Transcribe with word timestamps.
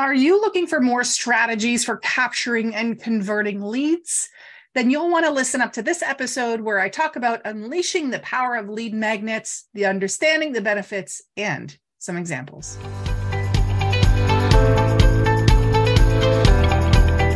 Are 0.00 0.14
you 0.14 0.40
looking 0.40 0.66
for 0.66 0.80
more 0.80 1.04
strategies 1.04 1.84
for 1.84 1.98
capturing 1.98 2.74
and 2.74 2.98
converting 2.98 3.60
leads? 3.60 4.30
Then 4.74 4.88
you'll 4.88 5.10
want 5.10 5.26
to 5.26 5.30
listen 5.30 5.60
up 5.60 5.74
to 5.74 5.82
this 5.82 6.00
episode 6.00 6.62
where 6.62 6.80
I 6.80 6.88
talk 6.88 7.16
about 7.16 7.42
unleashing 7.44 8.08
the 8.08 8.20
power 8.20 8.56
of 8.56 8.70
lead 8.70 8.94
magnets, 8.94 9.68
the 9.74 9.84
understanding 9.84 10.52
the 10.52 10.62
benefits, 10.62 11.20
and 11.36 11.76
some 11.98 12.16
examples. 12.16 12.78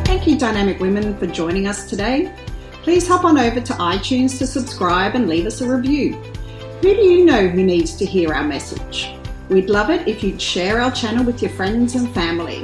Thank 0.07 0.27
you, 0.27 0.39
Dynamic 0.39 0.81
Women, 0.81 1.19
for 1.19 1.27
joining 1.27 1.67
us 1.67 1.91
today. 1.91 2.35
Please 2.83 3.07
hop 3.07 3.27
on 3.27 3.37
over 3.37 3.61
to 3.61 3.73
iTunes 3.75 4.39
to 4.39 4.47
subscribe 4.47 5.15
and 5.15 5.29
leave 5.29 5.45
us 5.45 5.61
a 5.61 5.69
review. 5.69 6.15
Who 6.81 6.95
do 6.95 7.03
you 7.03 7.27
know 7.27 7.47
who 7.47 7.63
needs 7.63 7.95
to 7.97 8.07
hear 8.07 8.33
our 8.33 8.45
message? 8.45 9.15
We'd 9.51 9.69
love 9.69 9.91
it 9.91 10.09
if 10.09 10.25
you'd 10.25 10.41
share 10.41 10.81
our 10.81 10.91
channel 10.91 11.23
with 11.23 11.43
your 11.43 11.51
friends 11.51 11.97
and 11.97 12.09
family. 12.15 12.63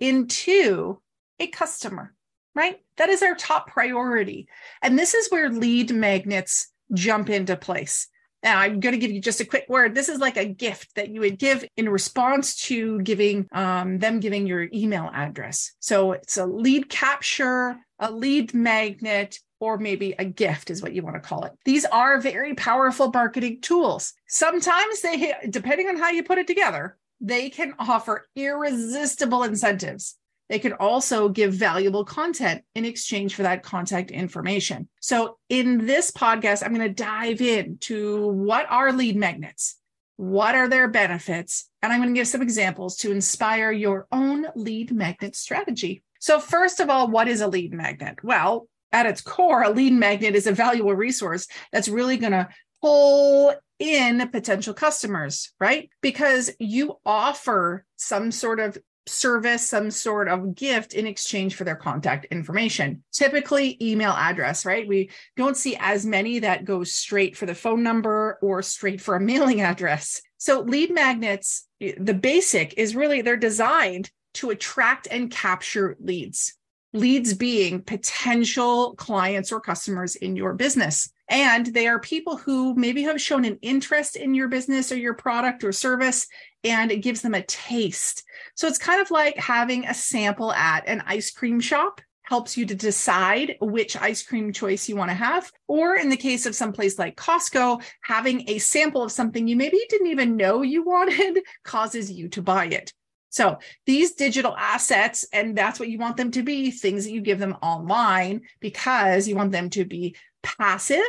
into 0.00 1.00
a 1.38 1.46
customer, 1.48 2.14
right? 2.54 2.80
That 2.96 3.10
is 3.10 3.22
our 3.22 3.34
top 3.34 3.68
priority. 3.68 4.48
And 4.82 4.98
this 4.98 5.14
is 5.14 5.30
where 5.30 5.50
lead 5.50 5.92
magnets 5.92 6.68
jump 6.92 7.28
into 7.28 7.56
place. 7.56 8.08
Now, 8.44 8.58
I'm 8.58 8.78
going 8.78 8.92
to 8.92 8.98
give 8.98 9.10
you 9.10 9.20
just 9.20 9.40
a 9.40 9.44
quick 9.46 9.64
word. 9.70 9.94
This 9.94 10.10
is 10.10 10.18
like 10.18 10.36
a 10.36 10.44
gift 10.44 10.94
that 10.96 11.08
you 11.08 11.20
would 11.20 11.38
give 11.38 11.64
in 11.78 11.88
response 11.88 12.54
to 12.66 13.00
giving 13.00 13.48
um, 13.52 13.98
them 13.98 14.20
giving 14.20 14.46
your 14.46 14.68
email 14.72 15.10
address. 15.14 15.72
So 15.80 16.12
it's 16.12 16.36
a 16.36 16.44
lead 16.44 16.90
capture, 16.90 17.76
a 17.98 18.12
lead 18.12 18.52
magnet, 18.52 19.40
or 19.60 19.78
maybe 19.78 20.14
a 20.18 20.26
gift 20.26 20.70
is 20.70 20.82
what 20.82 20.92
you 20.92 21.02
want 21.02 21.16
to 21.16 21.26
call 21.26 21.44
it. 21.44 21.52
These 21.64 21.86
are 21.86 22.20
very 22.20 22.54
powerful 22.54 23.10
marketing 23.10 23.62
tools. 23.62 24.12
Sometimes 24.28 25.00
they, 25.00 25.34
depending 25.48 25.88
on 25.88 25.96
how 25.96 26.10
you 26.10 26.22
put 26.22 26.36
it 26.36 26.46
together, 26.46 26.98
they 27.22 27.48
can 27.48 27.72
offer 27.78 28.26
irresistible 28.36 29.42
incentives. 29.42 30.16
They 30.48 30.58
could 30.58 30.72
also 30.72 31.28
give 31.28 31.54
valuable 31.54 32.04
content 32.04 32.62
in 32.74 32.84
exchange 32.84 33.34
for 33.34 33.42
that 33.42 33.62
contact 33.62 34.10
information. 34.10 34.88
So, 35.00 35.38
in 35.48 35.86
this 35.86 36.10
podcast, 36.10 36.62
I'm 36.62 36.74
going 36.74 36.88
to 36.88 37.02
dive 37.02 37.40
into 37.40 38.28
what 38.28 38.66
are 38.70 38.92
lead 38.92 39.16
magnets, 39.16 39.76
what 40.16 40.54
are 40.54 40.68
their 40.68 40.88
benefits, 40.88 41.70
and 41.82 41.92
I'm 41.92 42.00
going 42.00 42.14
to 42.14 42.18
give 42.18 42.28
some 42.28 42.42
examples 42.42 42.96
to 42.98 43.10
inspire 43.10 43.72
your 43.72 44.06
own 44.12 44.46
lead 44.54 44.92
magnet 44.92 45.34
strategy. 45.34 46.02
So, 46.18 46.40
first 46.40 46.80
of 46.80 46.90
all, 46.90 47.08
what 47.08 47.28
is 47.28 47.40
a 47.40 47.48
lead 47.48 47.72
magnet? 47.72 48.22
Well, 48.22 48.68
at 48.92 49.06
its 49.06 49.22
core, 49.22 49.62
a 49.62 49.70
lead 49.70 49.92
magnet 49.92 50.34
is 50.34 50.46
a 50.46 50.52
valuable 50.52 50.94
resource 50.94 51.46
that's 51.72 51.88
really 51.88 52.16
going 52.16 52.32
to 52.32 52.48
pull 52.80 53.54
in 53.78 54.28
potential 54.28 54.74
customers, 54.74 55.52
right? 55.58 55.90
Because 56.00 56.50
you 56.58 56.96
offer 57.04 57.84
some 57.96 58.30
sort 58.30 58.60
of 58.60 58.78
service 59.06 59.68
some 59.68 59.90
sort 59.90 60.28
of 60.28 60.54
gift 60.54 60.94
in 60.94 61.06
exchange 61.06 61.54
for 61.54 61.64
their 61.64 61.76
contact 61.76 62.26
information. 62.26 63.02
Typically 63.12 63.76
email 63.80 64.12
address 64.12 64.64
right? 64.64 64.86
We 64.86 65.10
don't 65.36 65.56
see 65.56 65.76
as 65.78 66.06
many 66.06 66.40
that 66.40 66.64
go 66.64 66.84
straight 66.84 67.36
for 67.36 67.46
the 67.46 67.54
phone 67.54 67.82
number 67.82 68.38
or 68.42 68.62
straight 68.62 69.00
for 69.00 69.16
a 69.16 69.20
mailing 69.34 69.60
address. 69.60 70.20
So 70.38 70.60
lead 70.60 70.92
magnets 70.92 71.66
eh, 71.80 71.92
the 71.98 72.14
basic 72.14 72.74
is 72.76 72.96
really 72.96 73.22
they're 73.22 73.36
designed 73.36 74.10
to 74.34 74.50
attract 74.50 75.08
and 75.10 75.30
capture 75.30 75.96
leads. 76.00 76.54
Leads 76.92 77.34
being 77.34 77.82
potential 77.82 78.94
clients 78.94 79.50
or 79.50 79.60
customers 79.60 80.16
in 80.16 80.36
your 80.36 80.54
business 80.54 81.10
and 81.28 81.66
they 81.66 81.86
are 81.86 81.98
people 81.98 82.36
who 82.36 82.74
maybe 82.74 83.02
have 83.02 83.20
shown 83.20 83.44
an 83.44 83.58
interest 83.62 84.16
in 84.16 84.34
your 84.34 84.48
business 84.48 84.92
or 84.92 84.96
your 84.96 85.14
product 85.14 85.64
or 85.64 85.72
service, 85.72 86.26
and 86.62 86.90
it 86.90 87.02
gives 87.02 87.22
them 87.22 87.34
a 87.34 87.42
taste. 87.42 88.24
So 88.54 88.66
it's 88.66 88.78
kind 88.78 89.00
of 89.00 89.10
like 89.10 89.36
having 89.36 89.86
a 89.86 89.94
sample 89.94 90.52
at 90.52 90.86
an 90.86 91.02
ice 91.06 91.30
cream 91.30 91.60
shop 91.60 92.00
helps 92.24 92.56
you 92.56 92.64
to 92.66 92.74
decide 92.74 93.56
which 93.60 94.00
ice 94.00 94.22
cream 94.22 94.52
choice 94.52 94.88
you 94.88 94.96
want 94.96 95.10
to 95.10 95.14
have. 95.14 95.50
Or 95.68 95.96
in 95.96 96.08
the 96.08 96.16
case 96.16 96.46
of 96.46 96.54
some 96.54 96.72
place 96.72 96.98
like 96.98 97.16
Costco, 97.16 97.82
having 98.02 98.48
a 98.48 98.58
sample 98.58 99.02
of 99.02 99.12
something 99.12 99.46
you 99.46 99.56
maybe 99.56 99.78
didn't 99.88 100.08
even 100.08 100.36
know 100.36 100.62
you 100.62 100.82
wanted 100.86 101.40
causes 101.64 102.10
you 102.10 102.28
to 102.30 102.42
buy 102.42 102.66
it. 102.66 102.92
So 103.28 103.58
these 103.84 104.14
digital 104.14 104.54
assets, 104.56 105.26
and 105.32 105.56
that's 105.56 105.80
what 105.80 105.88
you 105.88 105.98
want 105.98 106.16
them 106.16 106.30
to 106.32 106.42
be 106.42 106.70
things 106.70 107.04
that 107.04 107.10
you 107.10 107.20
give 107.20 107.40
them 107.40 107.56
online 107.62 108.42
because 108.60 109.26
you 109.26 109.34
want 109.34 109.50
them 109.50 109.70
to 109.70 109.84
be 109.84 110.14
passive 110.44 111.02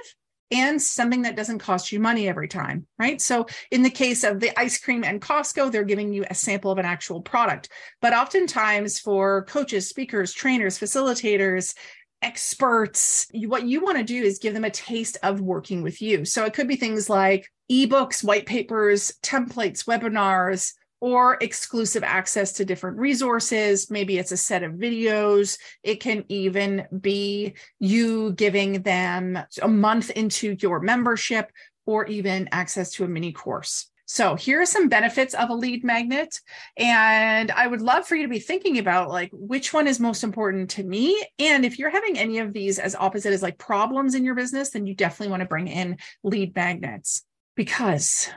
and 0.52 0.82
something 0.82 1.24
that 1.24 1.36
doesn't 1.36 1.60
cost 1.60 1.92
you 1.92 2.00
money 2.00 2.28
every 2.28 2.48
time, 2.48 2.86
right? 3.00 3.20
So, 3.20 3.48
in 3.72 3.82
the 3.82 3.90
case 3.90 4.24
of 4.24 4.40
the 4.40 4.58
ice 4.60 4.80
cream 4.80 5.04
and 5.04 5.22
Costco, 5.22 5.72
they're 5.72 5.84
giving 5.84 6.14
you 6.14 6.26
a 6.30 6.36
sample 6.36 6.72
of 6.72 6.78
an 6.78 6.86
actual 6.86 7.22
product. 7.22 7.70
But 8.02 8.14
oftentimes, 8.14 9.00
for 9.00 9.44
coaches, 9.46 9.90
speakers, 9.90 10.34
trainers, 10.34 10.80
facilitators, 10.80 11.76
experts, 12.22 13.28
what 13.34 13.66
you 13.66 13.82
want 13.82 13.98
to 13.98 14.04
do 14.04 14.22
is 14.22 14.40
give 14.40 14.54
them 14.54 14.64
a 14.64 14.70
taste 14.70 15.18
of 15.24 15.42
working 15.42 15.82
with 15.82 16.02
you. 16.02 16.26
So, 16.26 16.46
it 16.46 16.54
could 16.54 16.68
be 16.68 16.76
things 16.76 17.10
like 17.10 17.52
ebooks, 17.72 18.24
white 18.24 18.46
papers, 18.46 19.14
templates, 19.24 19.86
webinars, 19.86 20.74
or 21.06 21.38
exclusive 21.40 22.04
access 22.04 22.52
to 22.54 22.66
different 22.66 22.98
resources. 22.98 23.92
Maybe 23.92 24.18
it's 24.18 24.32
a 24.32 24.38
set 24.38 24.64
of 24.64 24.72
videos. 24.72 25.60
It 25.84 26.00
can 26.00 26.26
even 26.30 26.88
be 27.00 27.54
you 27.80 28.34
giving 28.34 28.82
them 28.82 29.38
a 29.62 29.68
month 29.68 30.10
into 30.10 30.58
your 30.60 30.80
membership 30.80 31.52
or 31.86 32.08
even 32.08 32.50
access 32.52 32.90
to 32.94 33.04
a 33.04 33.08
mini 33.08 33.32
course. 33.32 33.92
So 34.08 34.34
here 34.34 34.60
are 34.60 34.66
some 34.66 34.90
benefits 34.90 35.36
of 35.36 35.52
a 35.52 35.54
lead 35.54 35.84
magnet. 35.84 36.40
And 36.76 37.52
I 37.52 37.68
would 37.68 37.82
love 37.84 38.08
for 38.08 38.16
you 38.16 38.24
to 38.24 38.28
be 38.28 38.40
thinking 38.40 38.80
about 38.80 39.10
like 39.10 39.30
which 39.32 39.74
one 39.74 39.86
is 39.86 40.00
most 40.00 40.24
important 40.24 40.72
to 40.72 40.84
me. 40.84 41.24
And 41.38 41.66
if 41.66 41.78
you're 41.78 41.92
having 41.92 42.18
any 42.18 42.40
of 42.40 42.52
these 42.52 42.80
as 42.80 42.96
opposite 42.96 43.32
as 43.32 43.44
like 43.44 43.60
problems 43.60 44.16
in 44.16 44.26
your 44.26 44.34
business, 44.34 44.72
then 44.72 44.88
you 44.88 44.96
definitely 44.96 45.30
want 45.30 45.42
to 45.42 45.48
bring 45.48 45.68
in 45.68 45.98
lead 46.24 46.56
magnets 46.56 47.24
because 47.56 48.28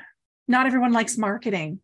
not 0.46 0.66
everyone 0.66 0.92
likes 0.92 1.16
marketing 1.16 1.80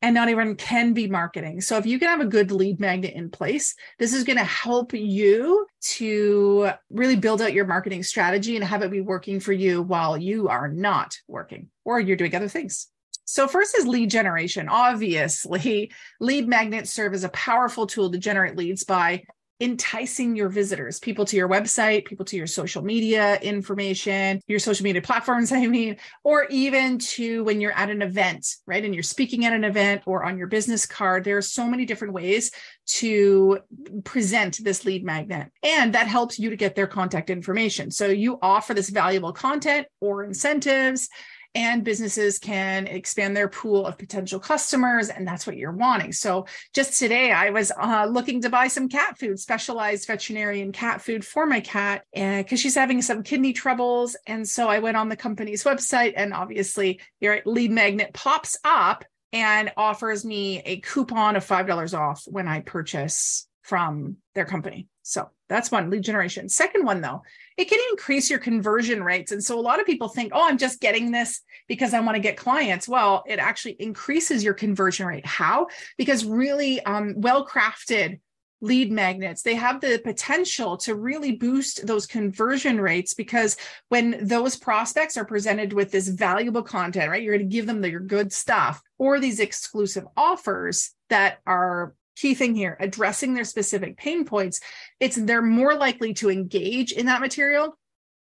and 0.00 0.14
not 0.14 0.28
everyone 0.28 0.54
can 0.54 0.92
be 0.92 1.08
marketing. 1.08 1.60
So 1.60 1.76
if 1.76 1.86
you 1.86 1.98
can 1.98 2.08
have 2.08 2.20
a 2.20 2.26
good 2.26 2.52
lead 2.52 2.78
magnet 2.78 3.14
in 3.14 3.30
place, 3.30 3.74
this 3.98 4.12
is 4.12 4.24
going 4.24 4.38
to 4.38 4.44
help 4.44 4.92
you 4.94 5.66
to 5.80 6.70
really 6.90 7.16
build 7.16 7.42
out 7.42 7.52
your 7.52 7.66
marketing 7.66 8.02
strategy 8.02 8.54
and 8.54 8.64
have 8.64 8.82
it 8.82 8.90
be 8.90 9.00
working 9.00 9.40
for 9.40 9.52
you 9.52 9.82
while 9.82 10.16
you 10.16 10.48
are 10.48 10.68
not 10.68 11.16
working 11.26 11.68
or 11.84 11.98
you're 11.98 12.16
doing 12.16 12.34
other 12.34 12.48
things. 12.48 12.88
So, 13.24 13.46
first 13.46 13.76
is 13.76 13.86
lead 13.86 14.10
generation. 14.10 14.70
Obviously, 14.70 15.92
lead 16.18 16.48
magnets 16.48 16.90
serve 16.90 17.12
as 17.12 17.24
a 17.24 17.28
powerful 17.28 17.86
tool 17.86 18.10
to 18.10 18.16
generate 18.16 18.56
leads 18.56 18.84
by 18.84 19.24
enticing 19.60 20.36
your 20.36 20.48
visitors, 20.48 21.00
people 21.00 21.24
to 21.24 21.36
your 21.36 21.48
website, 21.48 22.04
people 22.04 22.24
to 22.24 22.36
your 22.36 22.46
social 22.46 22.82
media 22.82 23.38
information, 23.40 24.40
your 24.46 24.58
social 24.58 24.84
media 24.84 25.02
platforms, 25.02 25.50
I 25.58 25.66
mean, 25.66 25.96
or 26.22 26.46
even 26.50 26.98
to 26.98 27.44
when 27.44 27.60
you're 27.60 27.72
at 27.72 27.90
an 27.90 28.02
event, 28.02 28.46
right? 28.66 28.84
And 28.84 28.94
you're 28.94 29.02
speaking 29.02 29.44
at 29.44 29.52
an 29.52 29.64
event 29.64 30.02
or 30.06 30.24
on 30.24 30.38
your 30.38 30.46
business 30.46 30.86
card. 30.86 31.24
There 31.24 31.36
are 31.36 31.42
so 31.42 31.66
many 31.66 31.84
different 31.84 32.14
ways 32.14 32.50
to 32.86 33.58
present 34.04 34.62
this 34.62 34.84
lead 34.84 35.04
magnet, 35.04 35.50
and 35.62 35.94
that 35.94 36.06
helps 36.06 36.38
you 36.38 36.50
to 36.50 36.56
get 36.56 36.74
their 36.74 36.86
contact 36.86 37.30
information. 37.30 37.90
So 37.90 38.06
you 38.06 38.38
offer 38.40 38.74
this 38.74 38.90
valuable 38.90 39.32
content 39.32 39.86
or 40.00 40.24
incentives 40.24 41.08
and 41.54 41.84
businesses 41.84 42.38
can 42.38 42.86
expand 42.86 43.36
their 43.36 43.48
pool 43.48 43.86
of 43.86 43.98
potential 43.98 44.38
customers 44.38 45.08
and 45.08 45.26
that's 45.26 45.46
what 45.46 45.56
you're 45.56 45.72
wanting. 45.72 46.12
So 46.12 46.46
just 46.74 46.98
today 46.98 47.32
i 47.32 47.50
was 47.50 47.72
uh, 47.80 48.06
looking 48.10 48.42
to 48.42 48.50
buy 48.50 48.68
some 48.68 48.88
cat 48.88 49.18
food 49.18 49.38
specialized 49.38 50.06
veterinarian 50.06 50.72
cat 50.72 51.02
food 51.02 51.24
for 51.24 51.46
my 51.46 51.60
cat 51.60 52.04
because 52.12 52.60
she's 52.60 52.74
having 52.74 53.02
some 53.02 53.22
kidney 53.22 53.52
troubles. 53.52 54.16
And 54.26 54.46
so 54.46 54.68
i 54.68 54.78
went 54.78 54.96
on 54.96 55.08
the 55.08 55.16
company's 55.16 55.64
website 55.64 56.14
and 56.16 56.32
obviously 56.32 57.00
your 57.20 57.40
lead 57.44 57.70
magnet 57.70 58.12
pops 58.12 58.58
up 58.64 59.04
and 59.32 59.72
offers 59.76 60.24
me 60.24 60.60
a 60.64 60.80
coupon 60.80 61.36
of 61.36 61.46
$5 61.46 61.98
off 61.98 62.22
when 62.26 62.48
i 62.48 62.60
purchase 62.60 63.47
from 63.68 64.16
their 64.34 64.44
company 64.44 64.88
so 65.08 65.30
that's 65.48 65.70
one 65.70 65.88
lead 65.88 66.02
generation. 66.02 66.50
Second 66.50 66.84
one, 66.84 67.00
though, 67.00 67.22
it 67.56 67.70
can 67.70 67.78
increase 67.90 68.28
your 68.28 68.38
conversion 68.38 69.02
rates. 69.02 69.32
And 69.32 69.42
so 69.42 69.58
a 69.58 69.62
lot 69.62 69.80
of 69.80 69.86
people 69.86 70.08
think, 70.08 70.32
oh, 70.34 70.46
I'm 70.46 70.58
just 70.58 70.82
getting 70.82 71.10
this 71.10 71.40
because 71.66 71.94
I 71.94 72.00
want 72.00 72.16
to 72.16 72.20
get 72.20 72.36
clients. 72.36 72.86
Well, 72.86 73.24
it 73.26 73.38
actually 73.38 73.72
increases 73.80 74.44
your 74.44 74.52
conversion 74.52 75.06
rate. 75.06 75.24
How? 75.24 75.68
Because 75.96 76.26
really 76.26 76.82
um, 76.84 77.14
well 77.16 77.46
crafted 77.46 78.20
lead 78.60 78.90
magnets 78.90 79.42
they 79.42 79.54
have 79.54 79.80
the 79.80 80.00
potential 80.02 80.76
to 80.76 80.96
really 80.96 81.30
boost 81.30 81.86
those 81.86 82.08
conversion 82.08 82.80
rates 82.80 83.14
because 83.14 83.56
when 83.88 84.18
those 84.20 84.56
prospects 84.56 85.16
are 85.16 85.24
presented 85.24 85.72
with 85.72 85.92
this 85.92 86.08
valuable 86.08 86.64
content 86.64 87.08
right 87.08 87.22
you're 87.22 87.36
going 87.36 87.48
to 87.48 87.54
give 87.54 87.66
them 87.66 87.84
your 87.84 88.00
good 88.00 88.32
stuff 88.32 88.82
or 88.98 89.20
these 89.20 89.38
exclusive 89.38 90.04
offers 90.16 90.90
that 91.08 91.38
are 91.46 91.94
key 92.18 92.34
thing 92.34 92.54
here 92.54 92.76
addressing 92.80 93.34
their 93.34 93.44
specific 93.44 93.96
pain 93.96 94.24
points 94.24 94.60
it's 95.00 95.16
they're 95.16 95.42
more 95.42 95.74
likely 95.74 96.12
to 96.14 96.30
engage 96.30 96.92
in 96.92 97.06
that 97.06 97.20
material 97.20 97.76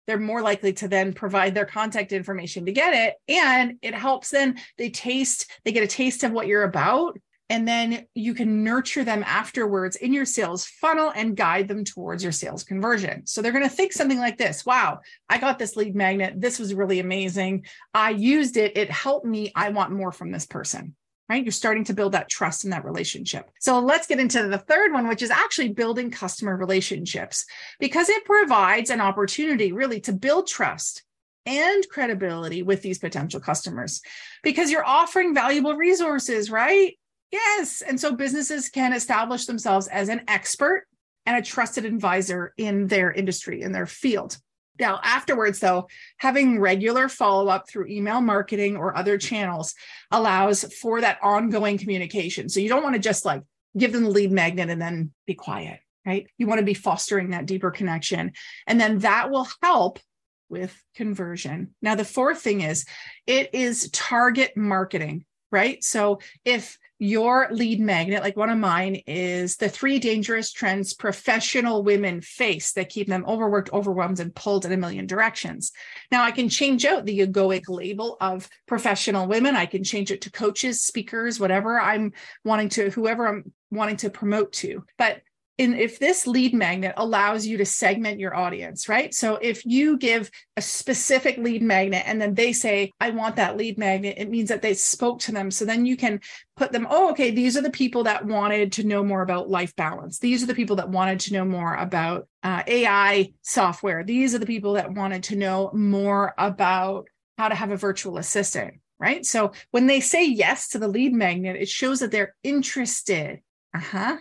they're 0.06 0.18
more 0.18 0.42
likely 0.42 0.72
to 0.72 0.88
then 0.88 1.12
provide 1.12 1.54
their 1.54 1.66
contact 1.66 2.12
information 2.12 2.66
to 2.66 2.72
get 2.72 2.94
it 2.94 3.14
and 3.28 3.74
it 3.82 3.94
helps 3.94 4.30
then 4.30 4.58
they 4.78 4.90
taste 4.90 5.50
they 5.64 5.72
get 5.72 5.84
a 5.84 5.88
taste 5.88 6.24
of 6.24 6.32
what 6.32 6.46
you're 6.46 6.64
about 6.64 7.16
and 7.50 7.66
then 7.66 8.06
you 8.14 8.32
can 8.32 8.62
nurture 8.62 9.02
them 9.02 9.24
afterwards 9.26 9.96
in 9.96 10.12
your 10.12 10.24
sales 10.24 10.66
funnel 10.66 11.12
and 11.14 11.36
guide 11.36 11.66
them 11.66 11.84
towards 11.84 12.22
your 12.22 12.30
sales 12.30 12.62
conversion. 12.62 13.26
So 13.26 13.42
they're 13.42 13.50
going 13.50 13.64
to 13.64 13.68
think 13.68 13.92
something 13.92 14.20
like 14.20 14.38
this 14.38 14.64
Wow, 14.64 15.00
I 15.28 15.38
got 15.38 15.58
this 15.58 15.74
lead 15.74 15.96
magnet. 15.96 16.40
This 16.40 16.60
was 16.60 16.72
really 16.72 17.00
amazing. 17.00 17.66
I 17.92 18.10
used 18.10 18.56
it. 18.56 18.76
It 18.76 18.88
helped 18.88 19.26
me. 19.26 19.50
I 19.56 19.70
want 19.70 19.90
more 19.90 20.12
from 20.12 20.30
this 20.30 20.46
person 20.46 20.94
right? 21.30 21.44
You're 21.44 21.52
starting 21.52 21.84
to 21.84 21.94
build 21.94 22.12
that 22.12 22.28
trust 22.28 22.64
in 22.64 22.70
that 22.70 22.84
relationship. 22.84 23.48
So 23.60 23.78
let's 23.78 24.08
get 24.08 24.18
into 24.18 24.48
the 24.48 24.58
third 24.58 24.92
one, 24.92 25.06
which 25.06 25.22
is 25.22 25.30
actually 25.30 25.68
building 25.68 26.10
customer 26.10 26.56
relationships 26.56 27.46
because 27.78 28.08
it 28.08 28.24
provides 28.24 28.90
an 28.90 29.00
opportunity 29.00 29.70
really 29.70 30.00
to 30.00 30.12
build 30.12 30.48
trust 30.48 31.04
and 31.46 31.88
credibility 31.88 32.64
with 32.64 32.82
these 32.82 32.98
potential 32.98 33.38
customers 33.38 34.02
because 34.42 34.72
you're 34.72 34.84
offering 34.84 35.32
valuable 35.32 35.74
resources, 35.74 36.50
right? 36.50 36.98
Yes. 37.30 37.80
And 37.80 37.98
so 38.00 38.16
businesses 38.16 38.68
can 38.68 38.92
establish 38.92 39.46
themselves 39.46 39.86
as 39.86 40.08
an 40.08 40.22
expert 40.26 40.88
and 41.26 41.36
a 41.36 41.42
trusted 41.42 41.84
advisor 41.84 42.52
in 42.56 42.88
their 42.88 43.12
industry, 43.12 43.62
in 43.62 43.70
their 43.70 43.86
field. 43.86 44.36
Now, 44.80 44.98
afterwards, 45.04 45.60
though, 45.60 45.88
having 46.16 46.58
regular 46.58 47.08
follow 47.08 47.48
up 47.48 47.68
through 47.68 47.88
email 47.88 48.20
marketing 48.20 48.76
or 48.76 48.96
other 48.96 49.18
channels 49.18 49.74
allows 50.10 50.64
for 50.80 51.02
that 51.02 51.18
ongoing 51.22 51.78
communication. 51.78 52.48
So 52.48 52.60
you 52.60 52.68
don't 52.70 52.82
want 52.82 52.94
to 52.94 53.00
just 53.00 53.24
like 53.24 53.42
give 53.76 53.92
them 53.92 54.04
the 54.04 54.10
lead 54.10 54.32
magnet 54.32 54.70
and 54.70 54.80
then 54.80 55.12
be 55.26 55.34
quiet, 55.34 55.80
right? 56.06 56.26
You 56.38 56.46
want 56.46 56.58
to 56.60 56.64
be 56.64 56.74
fostering 56.74 57.30
that 57.30 57.46
deeper 57.46 57.70
connection. 57.70 58.32
And 58.66 58.80
then 58.80 59.00
that 59.00 59.30
will 59.30 59.46
help 59.62 60.00
with 60.48 60.76
conversion. 60.96 61.74
Now, 61.80 61.94
the 61.94 62.04
fourth 62.04 62.40
thing 62.40 62.62
is 62.62 62.84
it 63.26 63.54
is 63.54 63.90
target 63.90 64.56
marketing, 64.56 65.24
right? 65.52 65.84
So 65.84 66.20
if 66.44 66.78
your 67.00 67.48
lead 67.50 67.80
magnet, 67.80 68.22
like 68.22 68.36
one 68.36 68.50
of 68.50 68.58
mine, 68.58 69.02
is 69.06 69.56
the 69.56 69.70
three 69.70 69.98
dangerous 69.98 70.52
trends 70.52 70.92
professional 70.92 71.82
women 71.82 72.20
face 72.20 72.72
that 72.74 72.90
keep 72.90 73.08
them 73.08 73.24
overworked, 73.26 73.72
overwhelmed, 73.72 74.20
and 74.20 74.34
pulled 74.34 74.66
in 74.66 74.72
a 74.72 74.76
million 74.76 75.06
directions. 75.06 75.72
Now, 76.12 76.22
I 76.22 76.30
can 76.30 76.50
change 76.50 76.84
out 76.84 77.06
the 77.06 77.20
egoic 77.20 77.62
label 77.68 78.18
of 78.20 78.50
professional 78.66 79.26
women. 79.26 79.56
I 79.56 79.64
can 79.64 79.82
change 79.82 80.10
it 80.10 80.20
to 80.22 80.30
coaches, 80.30 80.82
speakers, 80.82 81.40
whatever 81.40 81.80
I'm 81.80 82.12
wanting 82.44 82.68
to, 82.70 82.90
whoever 82.90 83.26
I'm 83.26 83.50
wanting 83.70 83.96
to 83.98 84.10
promote 84.10 84.52
to. 84.52 84.84
But 84.98 85.22
if 85.60 85.98
this 85.98 86.26
lead 86.26 86.54
magnet 86.54 86.94
allows 86.96 87.46
you 87.46 87.58
to 87.58 87.66
segment 87.66 88.18
your 88.18 88.34
audience, 88.34 88.88
right? 88.88 89.12
So 89.12 89.36
if 89.36 89.66
you 89.66 89.98
give 89.98 90.30
a 90.56 90.62
specific 90.62 91.36
lead 91.36 91.62
magnet 91.62 92.04
and 92.06 92.18
then 92.18 92.32
they 92.34 92.54
say, 92.54 92.92
I 92.98 93.10
want 93.10 93.36
that 93.36 93.58
lead 93.58 93.76
magnet, 93.76 94.14
it 94.16 94.30
means 94.30 94.48
that 94.48 94.62
they 94.62 94.72
spoke 94.72 95.20
to 95.20 95.32
them. 95.32 95.50
So 95.50 95.66
then 95.66 95.84
you 95.84 95.98
can 95.98 96.20
put 96.56 96.72
them, 96.72 96.86
oh, 96.88 97.10
okay, 97.10 97.30
these 97.30 97.58
are 97.58 97.62
the 97.62 97.70
people 97.70 98.04
that 98.04 98.24
wanted 98.24 98.72
to 98.72 98.84
know 98.84 99.04
more 99.04 99.20
about 99.20 99.50
life 99.50 99.76
balance. 99.76 100.18
These 100.18 100.42
are 100.42 100.46
the 100.46 100.54
people 100.54 100.76
that 100.76 100.88
wanted 100.88 101.20
to 101.20 101.34
know 101.34 101.44
more 101.44 101.74
about 101.74 102.26
uh, 102.42 102.62
AI 102.66 103.32
software. 103.42 104.02
These 104.02 104.34
are 104.34 104.38
the 104.38 104.46
people 104.46 104.72
that 104.74 104.94
wanted 104.94 105.24
to 105.24 105.36
know 105.36 105.70
more 105.74 106.32
about 106.38 107.06
how 107.36 107.48
to 107.48 107.54
have 107.54 107.70
a 107.70 107.76
virtual 107.76 108.16
assistant, 108.16 108.80
right? 108.98 109.26
So 109.26 109.52
when 109.72 109.86
they 109.86 110.00
say 110.00 110.26
yes 110.26 110.68
to 110.68 110.78
the 110.78 110.88
lead 110.88 111.12
magnet, 111.12 111.56
it 111.56 111.68
shows 111.68 112.00
that 112.00 112.10
they're 112.10 112.34
interested. 112.42 113.40
Uh 113.74 113.80
huh. 113.80 114.16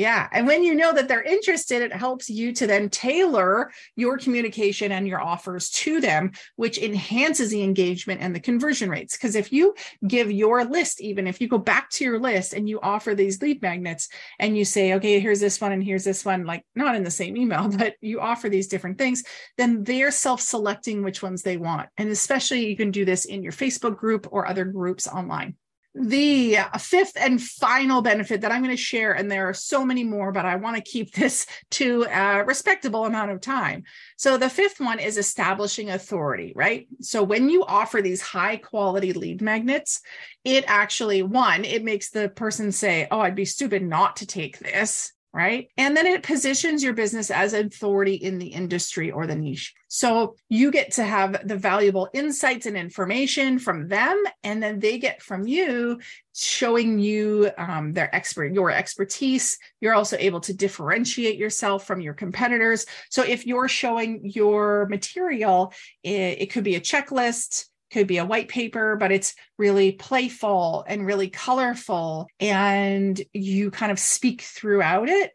Yeah. 0.00 0.28
And 0.32 0.46
when 0.46 0.62
you 0.62 0.74
know 0.74 0.94
that 0.94 1.08
they're 1.08 1.22
interested, 1.22 1.82
it 1.82 1.92
helps 1.92 2.30
you 2.30 2.54
to 2.54 2.66
then 2.66 2.88
tailor 2.88 3.70
your 3.96 4.16
communication 4.16 4.92
and 4.92 5.06
your 5.06 5.20
offers 5.20 5.68
to 5.72 6.00
them, 6.00 6.32
which 6.56 6.78
enhances 6.78 7.50
the 7.50 7.62
engagement 7.62 8.22
and 8.22 8.34
the 8.34 8.40
conversion 8.40 8.88
rates. 8.88 9.14
Because 9.14 9.34
if 9.34 9.52
you 9.52 9.74
give 10.06 10.32
your 10.32 10.64
list, 10.64 11.02
even 11.02 11.26
if 11.26 11.38
you 11.38 11.48
go 11.48 11.58
back 11.58 11.90
to 11.90 12.04
your 12.04 12.18
list 12.18 12.54
and 12.54 12.66
you 12.66 12.80
offer 12.80 13.14
these 13.14 13.42
lead 13.42 13.60
magnets 13.60 14.08
and 14.38 14.56
you 14.56 14.64
say, 14.64 14.94
okay, 14.94 15.20
here's 15.20 15.38
this 15.38 15.60
one 15.60 15.72
and 15.72 15.84
here's 15.84 16.04
this 16.04 16.24
one, 16.24 16.46
like 16.46 16.64
not 16.74 16.94
in 16.94 17.04
the 17.04 17.10
same 17.10 17.36
email, 17.36 17.68
but 17.76 17.96
you 18.00 18.22
offer 18.22 18.48
these 18.48 18.68
different 18.68 18.96
things, 18.96 19.22
then 19.58 19.84
they're 19.84 20.10
self 20.10 20.40
selecting 20.40 21.02
which 21.02 21.22
ones 21.22 21.42
they 21.42 21.58
want. 21.58 21.90
And 21.98 22.08
especially 22.08 22.66
you 22.66 22.76
can 22.78 22.90
do 22.90 23.04
this 23.04 23.26
in 23.26 23.42
your 23.42 23.52
Facebook 23.52 23.98
group 23.98 24.28
or 24.30 24.48
other 24.48 24.64
groups 24.64 25.06
online 25.06 25.56
the 25.94 26.58
fifth 26.78 27.16
and 27.16 27.42
final 27.42 28.00
benefit 28.00 28.42
that 28.42 28.52
I'm 28.52 28.62
going 28.62 28.74
to 28.74 28.80
share, 28.80 29.12
and 29.12 29.30
there 29.30 29.48
are 29.48 29.54
so 29.54 29.84
many 29.84 30.04
more, 30.04 30.30
but 30.30 30.46
I 30.46 30.56
want 30.56 30.76
to 30.76 30.82
keep 30.82 31.12
this 31.14 31.46
to 31.72 32.04
a 32.04 32.44
respectable 32.44 33.04
amount 33.04 33.32
of 33.32 33.40
time. 33.40 33.84
So, 34.16 34.36
the 34.36 34.50
fifth 34.50 34.80
one 34.80 34.98
is 34.98 35.18
establishing 35.18 35.90
authority, 35.90 36.52
right? 36.54 36.86
So, 37.00 37.22
when 37.22 37.50
you 37.50 37.64
offer 37.64 38.00
these 38.00 38.20
high 38.20 38.56
quality 38.56 39.12
lead 39.12 39.42
magnets, 39.42 40.00
it 40.44 40.64
actually, 40.66 41.22
one, 41.22 41.64
it 41.64 41.84
makes 41.84 42.10
the 42.10 42.28
person 42.28 42.72
say, 42.72 43.08
Oh, 43.10 43.20
I'd 43.20 43.34
be 43.34 43.44
stupid 43.44 43.82
not 43.82 44.16
to 44.16 44.26
take 44.26 44.58
this 44.58 45.12
right? 45.32 45.68
And 45.76 45.96
then 45.96 46.06
it 46.06 46.22
positions 46.22 46.82
your 46.82 46.92
business 46.92 47.30
as 47.30 47.52
an 47.52 47.66
authority 47.66 48.14
in 48.14 48.38
the 48.38 48.48
industry 48.48 49.12
or 49.12 49.26
the 49.26 49.36
niche. 49.36 49.74
So 49.86 50.34
you 50.48 50.72
get 50.72 50.92
to 50.92 51.04
have 51.04 51.46
the 51.46 51.56
valuable 51.56 52.08
insights 52.12 52.66
and 52.66 52.76
information 52.76 53.58
from 53.58 53.88
them, 53.88 54.22
and 54.42 54.62
then 54.62 54.80
they 54.80 54.98
get 54.98 55.22
from 55.22 55.46
you 55.46 56.00
showing 56.34 56.98
you 56.98 57.50
um, 57.58 57.92
their 57.92 58.14
expert 58.14 58.54
your 58.54 58.70
expertise 58.70 59.58
you're 59.80 59.94
also 59.94 60.16
able 60.18 60.40
to 60.40 60.54
differentiate 60.54 61.36
yourself 61.36 61.84
from 61.84 62.00
your 62.00 62.14
competitors 62.14 62.86
so 63.10 63.22
if 63.22 63.46
you're 63.46 63.68
showing 63.68 64.20
your 64.22 64.86
material 64.86 65.72
it, 66.04 66.40
it 66.40 66.52
could 66.52 66.64
be 66.64 66.76
a 66.76 66.80
checklist 66.80 67.66
could 67.90 68.06
be 68.06 68.18
a 68.18 68.24
white 68.24 68.48
paper, 68.48 68.96
but 68.96 69.12
it's 69.12 69.34
really 69.58 69.92
playful 69.92 70.84
and 70.86 71.06
really 71.06 71.28
colorful. 71.28 72.26
And 72.38 73.20
you 73.32 73.70
kind 73.70 73.92
of 73.92 73.98
speak 73.98 74.42
throughout 74.42 75.08
it, 75.08 75.32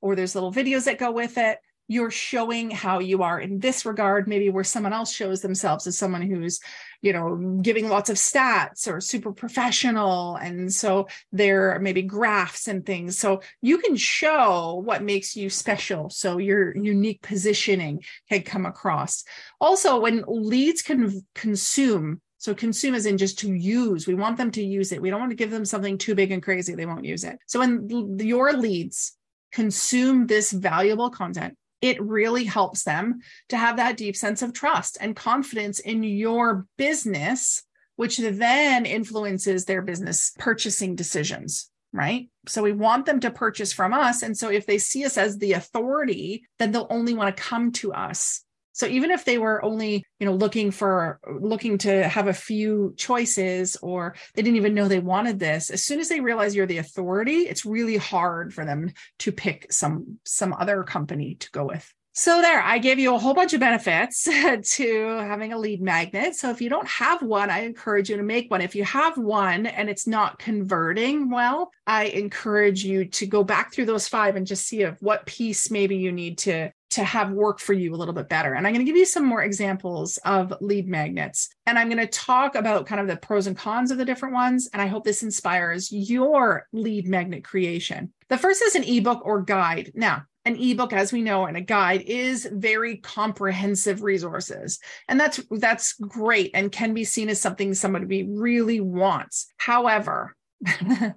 or 0.00 0.16
there's 0.16 0.34
little 0.34 0.52
videos 0.52 0.84
that 0.84 0.98
go 0.98 1.10
with 1.10 1.38
it 1.38 1.58
you're 1.90 2.10
showing 2.10 2.70
how 2.70 3.00
you 3.00 3.24
are 3.24 3.40
in 3.40 3.58
this 3.58 3.84
regard 3.84 4.28
maybe 4.28 4.48
where 4.48 4.62
someone 4.62 4.92
else 4.92 5.12
shows 5.12 5.40
themselves 5.40 5.88
as 5.88 5.98
someone 5.98 6.22
who's 6.22 6.60
you 7.02 7.12
know 7.12 7.58
giving 7.62 7.88
lots 7.88 8.08
of 8.08 8.16
stats 8.16 8.86
or 8.86 9.00
super 9.00 9.32
professional 9.32 10.36
and 10.36 10.72
so 10.72 11.08
there 11.32 11.72
are 11.72 11.80
maybe 11.80 12.02
graphs 12.02 12.68
and 12.68 12.86
things 12.86 13.18
so 13.18 13.42
you 13.60 13.78
can 13.78 13.96
show 13.96 14.80
what 14.84 15.02
makes 15.02 15.34
you 15.34 15.50
special 15.50 16.08
so 16.08 16.38
your 16.38 16.76
unique 16.76 17.20
positioning 17.22 18.00
can 18.28 18.42
come 18.42 18.66
across 18.66 19.24
also 19.60 19.98
when 19.98 20.22
leads 20.28 20.82
can 20.82 21.20
consume 21.34 22.20
so 22.38 22.54
consume 22.54 22.94
as 22.94 23.04
in 23.04 23.18
just 23.18 23.38
to 23.40 23.52
use. 23.52 24.06
We 24.06 24.14
want 24.14 24.38
them 24.38 24.50
to 24.52 24.64
use 24.64 24.92
it. 24.92 25.02
We 25.02 25.10
don't 25.10 25.20
want 25.20 25.28
to 25.28 25.36
give 25.36 25.50
them 25.50 25.66
something 25.66 25.98
too 25.98 26.14
big 26.14 26.32
and 26.32 26.42
crazy. 26.42 26.74
They 26.74 26.86
won't 26.86 27.04
use 27.04 27.22
it. 27.22 27.38
So 27.44 27.58
when 27.58 28.18
your 28.18 28.54
leads 28.54 29.12
consume 29.52 30.26
this 30.26 30.50
valuable 30.50 31.10
content, 31.10 31.58
it 31.80 32.00
really 32.00 32.44
helps 32.44 32.84
them 32.84 33.20
to 33.48 33.56
have 33.56 33.76
that 33.76 33.96
deep 33.96 34.16
sense 34.16 34.42
of 34.42 34.52
trust 34.52 34.98
and 35.00 35.16
confidence 35.16 35.78
in 35.78 36.02
your 36.02 36.66
business, 36.76 37.62
which 37.96 38.18
then 38.18 38.86
influences 38.86 39.64
their 39.64 39.82
business 39.82 40.32
purchasing 40.38 40.94
decisions. 40.94 41.70
Right. 41.92 42.28
So 42.46 42.62
we 42.62 42.72
want 42.72 43.06
them 43.06 43.18
to 43.20 43.32
purchase 43.32 43.72
from 43.72 43.92
us. 43.92 44.22
And 44.22 44.38
so 44.38 44.48
if 44.48 44.64
they 44.64 44.78
see 44.78 45.04
us 45.04 45.18
as 45.18 45.38
the 45.38 45.54
authority, 45.54 46.44
then 46.60 46.70
they'll 46.70 46.86
only 46.88 47.14
want 47.14 47.36
to 47.36 47.42
come 47.42 47.72
to 47.72 47.92
us 47.92 48.44
So 48.80 48.86
even 48.86 49.10
if 49.10 49.26
they 49.26 49.36
were 49.36 49.62
only, 49.62 50.02
you 50.18 50.24
know, 50.24 50.32
looking 50.32 50.70
for 50.70 51.20
looking 51.38 51.76
to 51.78 52.08
have 52.08 52.28
a 52.28 52.32
few 52.32 52.94
choices 52.96 53.76
or 53.82 54.14
they 54.34 54.40
didn't 54.40 54.56
even 54.56 54.72
know 54.72 54.88
they 54.88 55.00
wanted 55.00 55.38
this, 55.38 55.68
as 55.68 55.84
soon 55.84 56.00
as 56.00 56.08
they 56.08 56.20
realize 56.20 56.56
you're 56.56 56.64
the 56.64 56.78
authority, 56.78 57.40
it's 57.40 57.66
really 57.66 57.98
hard 57.98 58.54
for 58.54 58.64
them 58.64 58.90
to 59.18 59.32
pick 59.32 59.70
some 59.70 60.18
some 60.24 60.54
other 60.54 60.82
company 60.82 61.34
to 61.34 61.50
go 61.50 61.66
with. 61.66 61.92
So 62.12 62.42
there, 62.42 62.60
I 62.60 62.78
gave 62.78 62.98
you 62.98 63.14
a 63.14 63.18
whole 63.18 63.34
bunch 63.34 63.54
of 63.54 63.60
benefits 63.60 64.24
to 64.74 65.06
having 65.18 65.52
a 65.52 65.58
lead 65.58 65.80
magnet. 65.80 66.34
So 66.34 66.50
if 66.50 66.60
you 66.60 66.68
don't 66.68 66.88
have 66.88 67.22
one, 67.22 67.50
I 67.50 67.60
encourage 67.60 68.10
you 68.10 68.16
to 68.16 68.22
make 68.22 68.50
one. 68.50 68.60
If 68.60 68.74
you 68.74 68.84
have 68.84 69.16
one 69.16 69.66
and 69.66 69.88
it's 69.88 70.08
not 70.08 70.38
converting 70.40 71.30
well, 71.30 71.70
I 71.86 72.06
encourage 72.06 72.84
you 72.84 73.04
to 73.04 73.26
go 73.26 73.44
back 73.44 73.72
through 73.72 73.86
those 73.86 74.08
five 74.08 74.34
and 74.34 74.46
just 74.46 74.66
see 74.66 74.82
if 74.82 75.00
what 75.00 75.24
piece 75.26 75.70
maybe 75.70 75.96
you 75.96 76.10
need 76.10 76.38
to 76.38 76.72
to 76.90 77.04
have 77.04 77.30
work 77.30 77.60
for 77.60 77.72
you 77.72 77.94
a 77.94 77.96
little 77.96 78.12
bit 78.12 78.28
better. 78.28 78.54
And 78.54 78.66
I'm 78.66 78.72
going 78.72 78.84
to 78.84 78.90
give 78.90 78.98
you 78.98 79.06
some 79.06 79.24
more 79.24 79.44
examples 79.44 80.18
of 80.24 80.52
lead 80.60 80.88
magnets. 80.88 81.48
And 81.66 81.78
I'm 81.78 81.88
going 81.88 82.04
to 82.04 82.06
talk 82.08 82.56
about 82.56 82.86
kind 82.86 83.00
of 83.00 83.06
the 83.06 83.16
pros 83.16 83.46
and 83.46 83.56
cons 83.56 83.92
of 83.92 83.98
the 83.98 84.04
different 84.04 84.34
ones. 84.34 84.68
And 84.72 84.82
I 84.82 84.86
hope 84.86 85.04
this 85.04 85.22
inspires 85.22 85.92
your 85.92 86.66
lead 86.72 87.06
magnet 87.06 87.44
creation. 87.44 88.12
The 88.28 88.38
first 88.38 88.62
is 88.62 88.74
an 88.74 88.82
ebook 88.82 89.24
or 89.24 89.42
guide. 89.42 89.92
Now, 89.94 90.24
an 90.50 90.60
ebook 90.60 90.92
as 90.92 91.12
we 91.12 91.22
know 91.22 91.46
and 91.46 91.56
a 91.56 91.60
guide 91.60 92.02
is 92.02 92.48
very 92.52 92.96
comprehensive 92.96 94.02
resources. 94.02 94.80
And 95.08 95.18
that's 95.18 95.40
that's 95.50 95.92
great 95.94 96.50
and 96.54 96.72
can 96.72 96.92
be 96.92 97.04
seen 97.04 97.28
as 97.28 97.40
something 97.40 97.72
somebody 97.72 98.28
really 98.28 98.80
wants. 98.80 99.46
However 99.56 100.36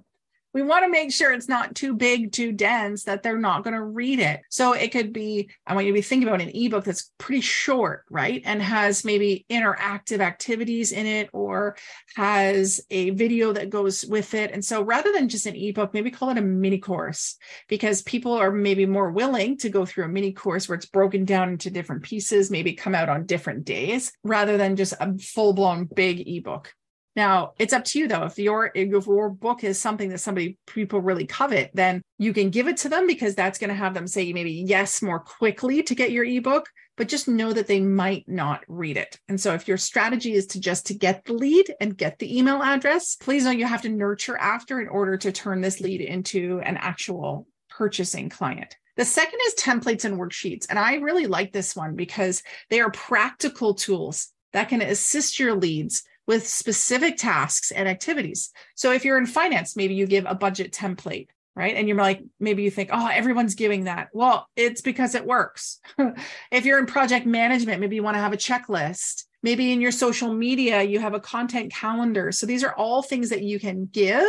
we 0.54 0.62
want 0.62 0.84
to 0.84 0.90
make 0.90 1.12
sure 1.12 1.32
it's 1.32 1.48
not 1.48 1.74
too 1.74 1.94
big, 1.94 2.30
too 2.30 2.52
dense 2.52 3.04
that 3.04 3.24
they're 3.24 3.38
not 3.38 3.64
going 3.64 3.74
to 3.74 3.82
read 3.82 4.20
it. 4.20 4.40
So 4.48 4.72
it 4.72 4.92
could 4.92 5.12
be, 5.12 5.50
I 5.66 5.74
want 5.74 5.86
you 5.86 5.92
to 5.92 5.98
be 5.98 6.02
thinking 6.02 6.28
about 6.28 6.40
an 6.40 6.52
ebook 6.54 6.84
that's 6.84 7.10
pretty 7.18 7.40
short, 7.40 8.04
right? 8.08 8.40
And 8.44 8.62
has 8.62 9.04
maybe 9.04 9.44
interactive 9.50 10.20
activities 10.20 10.92
in 10.92 11.06
it 11.06 11.28
or 11.32 11.76
has 12.14 12.80
a 12.88 13.10
video 13.10 13.52
that 13.52 13.68
goes 13.68 14.06
with 14.06 14.32
it. 14.34 14.52
And 14.52 14.64
so 14.64 14.82
rather 14.82 15.12
than 15.12 15.28
just 15.28 15.46
an 15.46 15.56
ebook, 15.56 15.92
maybe 15.92 16.12
call 16.12 16.30
it 16.30 16.38
a 16.38 16.42
mini 16.42 16.78
course 16.78 17.36
because 17.68 18.02
people 18.02 18.32
are 18.32 18.52
maybe 18.52 18.86
more 18.86 19.10
willing 19.10 19.58
to 19.58 19.68
go 19.68 19.84
through 19.84 20.04
a 20.04 20.08
mini 20.08 20.32
course 20.32 20.68
where 20.68 20.76
it's 20.76 20.86
broken 20.86 21.24
down 21.24 21.48
into 21.48 21.68
different 21.68 22.04
pieces, 22.04 22.50
maybe 22.50 22.74
come 22.74 22.94
out 22.94 23.08
on 23.08 23.26
different 23.26 23.64
days 23.64 24.12
rather 24.22 24.56
than 24.56 24.76
just 24.76 24.94
a 25.00 25.18
full 25.18 25.52
blown 25.52 25.88
big 25.92 26.28
ebook. 26.28 26.72
Now 27.16 27.52
it's 27.58 27.72
up 27.72 27.84
to 27.86 27.98
you 27.98 28.08
though. 28.08 28.24
If 28.24 28.38
your 28.38 28.70
if 28.74 29.06
your 29.06 29.30
book 29.30 29.64
is 29.64 29.80
something 29.80 30.08
that 30.10 30.18
somebody 30.18 30.58
people 30.66 31.00
really 31.00 31.26
covet, 31.26 31.70
then 31.74 32.02
you 32.18 32.32
can 32.32 32.50
give 32.50 32.66
it 32.66 32.78
to 32.78 32.88
them 32.88 33.06
because 33.06 33.34
that's 33.34 33.58
going 33.58 33.68
to 33.68 33.74
have 33.74 33.94
them 33.94 34.06
say 34.06 34.32
maybe 34.32 34.64
yes 34.66 35.02
more 35.02 35.20
quickly 35.20 35.82
to 35.84 35.94
get 35.94 36.10
your 36.10 36.24
ebook. 36.24 36.68
But 36.96 37.08
just 37.08 37.26
know 37.26 37.52
that 37.52 37.66
they 37.66 37.80
might 37.80 38.28
not 38.28 38.62
read 38.68 38.96
it. 38.96 39.18
And 39.28 39.40
so 39.40 39.52
if 39.52 39.66
your 39.66 39.76
strategy 39.76 40.34
is 40.34 40.46
to 40.48 40.60
just 40.60 40.86
to 40.86 40.94
get 40.94 41.24
the 41.24 41.32
lead 41.32 41.74
and 41.80 41.96
get 41.96 42.20
the 42.20 42.38
email 42.38 42.62
address, 42.62 43.16
please 43.16 43.44
know 43.44 43.50
you 43.50 43.66
have 43.66 43.82
to 43.82 43.88
nurture 43.88 44.36
after 44.36 44.80
in 44.80 44.86
order 44.86 45.16
to 45.16 45.32
turn 45.32 45.60
this 45.60 45.80
lead 45.80 46.00
into 46.00 46.60
an 46.60 46.76
actual 46.76 47.48
purchasing 47.68 48.28
client. 48.28 48.76
The 48.96 49.04
second 49.04 49.40
is 49.48 49.54
templates 49.56 50.04
and 50.04 50.18
worksheets. 50.18 50.66
And 50.70 50.78
I 50.78 50.96
really 50.96 51.26
like 51.26 51.52
this 51.52 51.74
one 51.74 51.96
because 51.96 52.44
they 52.70 52.78
are 52.80 52.92
practical 52.92 53.74
tools 53.74 54.28
that 54.52 54.68
can 54.68 54.80
assist 54.80 55.40
your 55.40 55.54
leads 55.56 56.04
with 56.26 56.46
specific 56.46 57.16
tasks 57.16 57.70
and 57.70 57.88
activities. 57.88 58.50
So 58.74 58.92
if 58.92 59.04
you're 59.04 59.18
in 59.18 59.26
finance, 59.26 59.76
maybe 59.76 59.94
you 59.94 60.06
give 60.06 60.24
a 60.26 60.34
budget 60.34 60.72
template, 60.72 61.28
right? 61.54 61.76
And 61.76 61.86
you're 61.86 61.98
like, 61.98 62.22
maybe 62.40 62.62
you 62.62 62.70
think, 62.70 62.90
oh, 62.92 63.08
everyone's 63.08 63.54
giving 63.54 63.84
that. 63.84 64.08
Well, 64.12 64.48
it's 64.56 64.80
because 64.80 65.14
it 65.14 65.26
works. 65.26 65.80
if 66.50 66.64
you're 66.64 66.78
in 66.78 66.86
project 66.86 67.26
management, 67.26 67.80
maybe 67.80 67.96
you 67.96 68.02
want 68.02 68.16
to 68.16 68.22
have 68.22 68.32
a 68.32 68.38
checklist. 68.38 69.24
Maybe 69.42 69.72
in 69.72 69.80
your 69.80 69.92
social 69.92 70.32
media, 70.32 70.82
you 70.82 70.98
have 71.00 71.14
a 71.14 71.20
content 71.20 71.72
calendar. 71.72 72.32
So 72.32 72.46
these 72.46 72.64
are 72.64 72.74
all 72.74 73.02
things 73.02 73.28
that 73.28 73.42
you 73.42 73.60
can 73.60 73.86
give 73.86 74.24